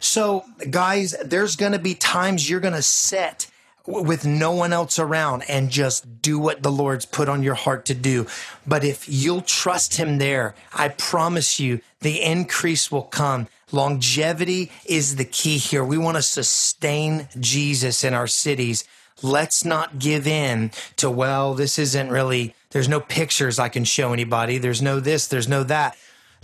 [0.00, 3.46] So, guys, there's going to be times you're going to set
[3.86, 7.84] with no one else around and just do what the Lord's put on your heart
[7.86, 8.26] to do.
[8.66, 13.48] But if you'll trust Him there, I promise you the increase will come.
[13.72, 15.84] Longevity is the key here.
[15.84, 18.84] We want to sustain Jesus in our cities.
[19.22, 24.12] Let's not give in to, well, this isn't really, there's no pictures I can show
[24.12, 24.58] anybody.
[24.58, 25.96] There's no this, there's no that.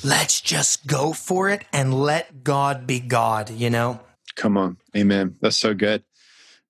[0.05, 4.01] Let's just go for it and let God be God, you know?
[4.35, 4.77] Come on.
[4.95, 5.37] Amen.
[5.41, 6.05] That's so good.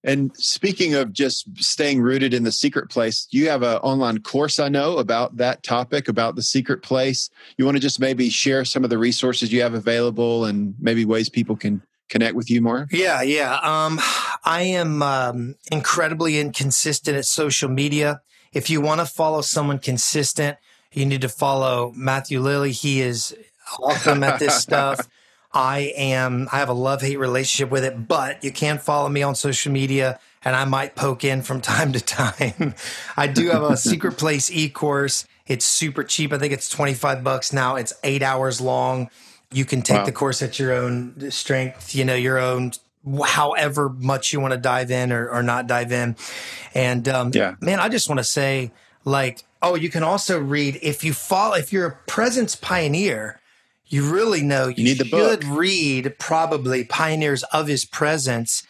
[0.06, 4.60] And speaking of just staying rooted in the secret place, you have an online course
[4.60, 7.28] I know about that topic, about the secret place.
[7.58, 11.04] You want to just maybe share some of the resources you have available and maybe
[11.04, 12.86] ways people can connect with you more?
[12.92, 13.56] Yeah, yeah.
[13.56, 13.98] Um,
[14.44, 18.20] I am um, incredibly inconsistent at social media.
[18.52, 20.56] If you want to follow someone consistent,
[20.92, 22.70] you need to follow Matthew Lilly.
[22.70, 23.36] He is
[23.80, 25.08] awesome at this stuff.
[25.56, 29.22] I am, I have a love hate relationship with it, but you can follow me
[29.22, 32.74] on social media and I might poke in from time to time.
[33.16, 35.26] I do have a secret place e course.
[35.46, 36.34] It's super cheap.
[36.34, 37.76] I think it's 25 bucks now.
[37.76, 39.08] It's eight hours long.
[39.50, 40.04] You can take wow.
[40.04, 42.72] the course at your own strength, you know, your own
[43.24, 46.16] however much you want to dive in or, or not dive in.
[46.74, 47.54] And um, yeah.
[47.62, 48.72] man, I just want to say,
[49.06, 53.40] like, oh, you can also read if you fall if you're a presence pioneer,
[53.88, 55.58] you really know you, you need the should book.
[55.58, 58.62] read probably Pioneers of His Presence.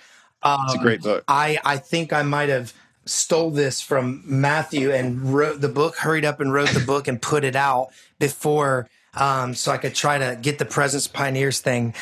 [0.42, 1.24] Um, it's a great book.
[1.28, 2.72] I I think I might have
[3.06, 7.22] stole this from Matthew and wrote the book, hurried up and wrote the book and
[7.22, 11.94] put it out before um, so I could try to get the Presence Pioneers thing.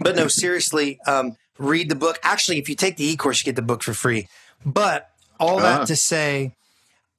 [0.00, 2.18] But no, seriously, um, read the book.
[2.22, 4.28] Actually, if you take the e course, you get the book for free.
[4.64, 5.66] But all uh-huh.
[5.66, 5.84] that ah.
[5.84, 6.54] to say,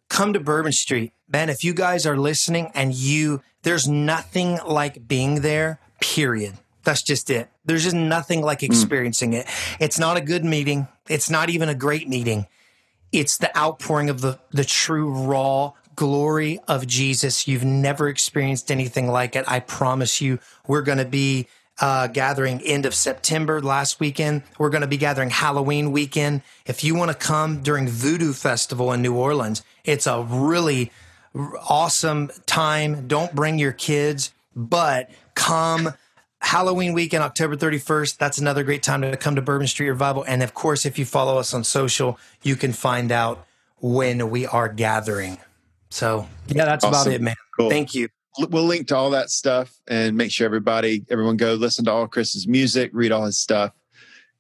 [0.09, 1.13] come to Bourbon Street.
[1.30, 6.53] Man, if you guys are listening and you, there's nothing like being there, period.
[6.84, 7.49] That's just it.
[7.66, 8.66] There's just nothing like hmm.
[8.66, 9.39] experiencing mm.
[9.39, 9.47] it.
[9.80, 10.88] It's not a good meeting.
[11.09, 12.47] It's not even a great meeting.
[13.11, 17.47] It's the outpouring of the, the true raw glory of Jesus.
[17.47, 19.45] You've never experienced anything like it.
[19.47, 21.47] I promise you, we're going to be
[21.80, 24.43] uh, gathering end of September last weekend.
[24.57, 26.41] We're going to be gathering Halloween weekend.
[26.66, 30.91] If you want to come during Voodoo Festival in New Orleans, it's a really
[31.36, 33.07] awesome time.
[33.07, 35.93] Don't bring your kids, but come
[36.39, 38.17] Halloween weekend, October 31st.
[38.17, 40.23] That's another great time to come to Bourbon Street Revival.
[40.27, 43.45] And of course, if you follow us on social, you can find out
[43.79, 45.38] when we are gathering.
[45.89, 47.01] So, yeah, that's awesome.
[47.01, 47.36] about it, man.
[47.57, 47.69] Cool.
[47.69, 48.09] Thank you.
[48.49, 52.07] We'll link to all that stuff and make sure everybody, everyone go listen to all
[52.07, 53.73] Chris's music, read all his stuff.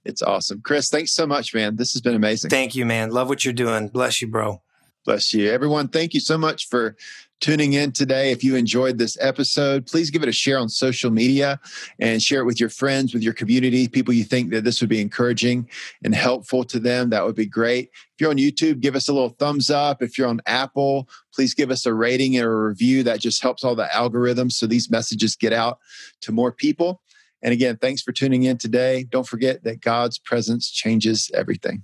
[0.03, 0.61] It's awesome.
[0.61, 1.75] Chris, thanks so much, man.
[1.75, 2.49] This has been amazing.
[2.49, 3.11] Thank you, man.
[3.11, 3.87] Love what you're doing.
[3.87, 4.61] Bless you, bro.
[5.05, 5.51] Bless you.
[5.51, 6.95] Everyone, thank you so much for
[7.41, 8.31] tuning in today.
[8.31, 11.59] If you enjoyed this episode, please give it a share on social media
[11.99, 14.89] and share it with your friends, with your community, people you think that this would
[14.89, 15.69] be encouraging
[16.05, 17.09] and helpful to them.
[17.09, 17.89] That would be great.
[17.93, 20.01] If you're on YouTube, give us a little thumbs up.
[20.01, 23.03] If you're on Apple, please give us a rating and a review.
[23.03, 25.79] That just helps all the algorithms so these messages get out
[26.21, 27.01] to more people.
[27.41, 29.03] And again, thanks for tuning in today.
[29.03, 31.83] Don't forget that God's presence changes everything.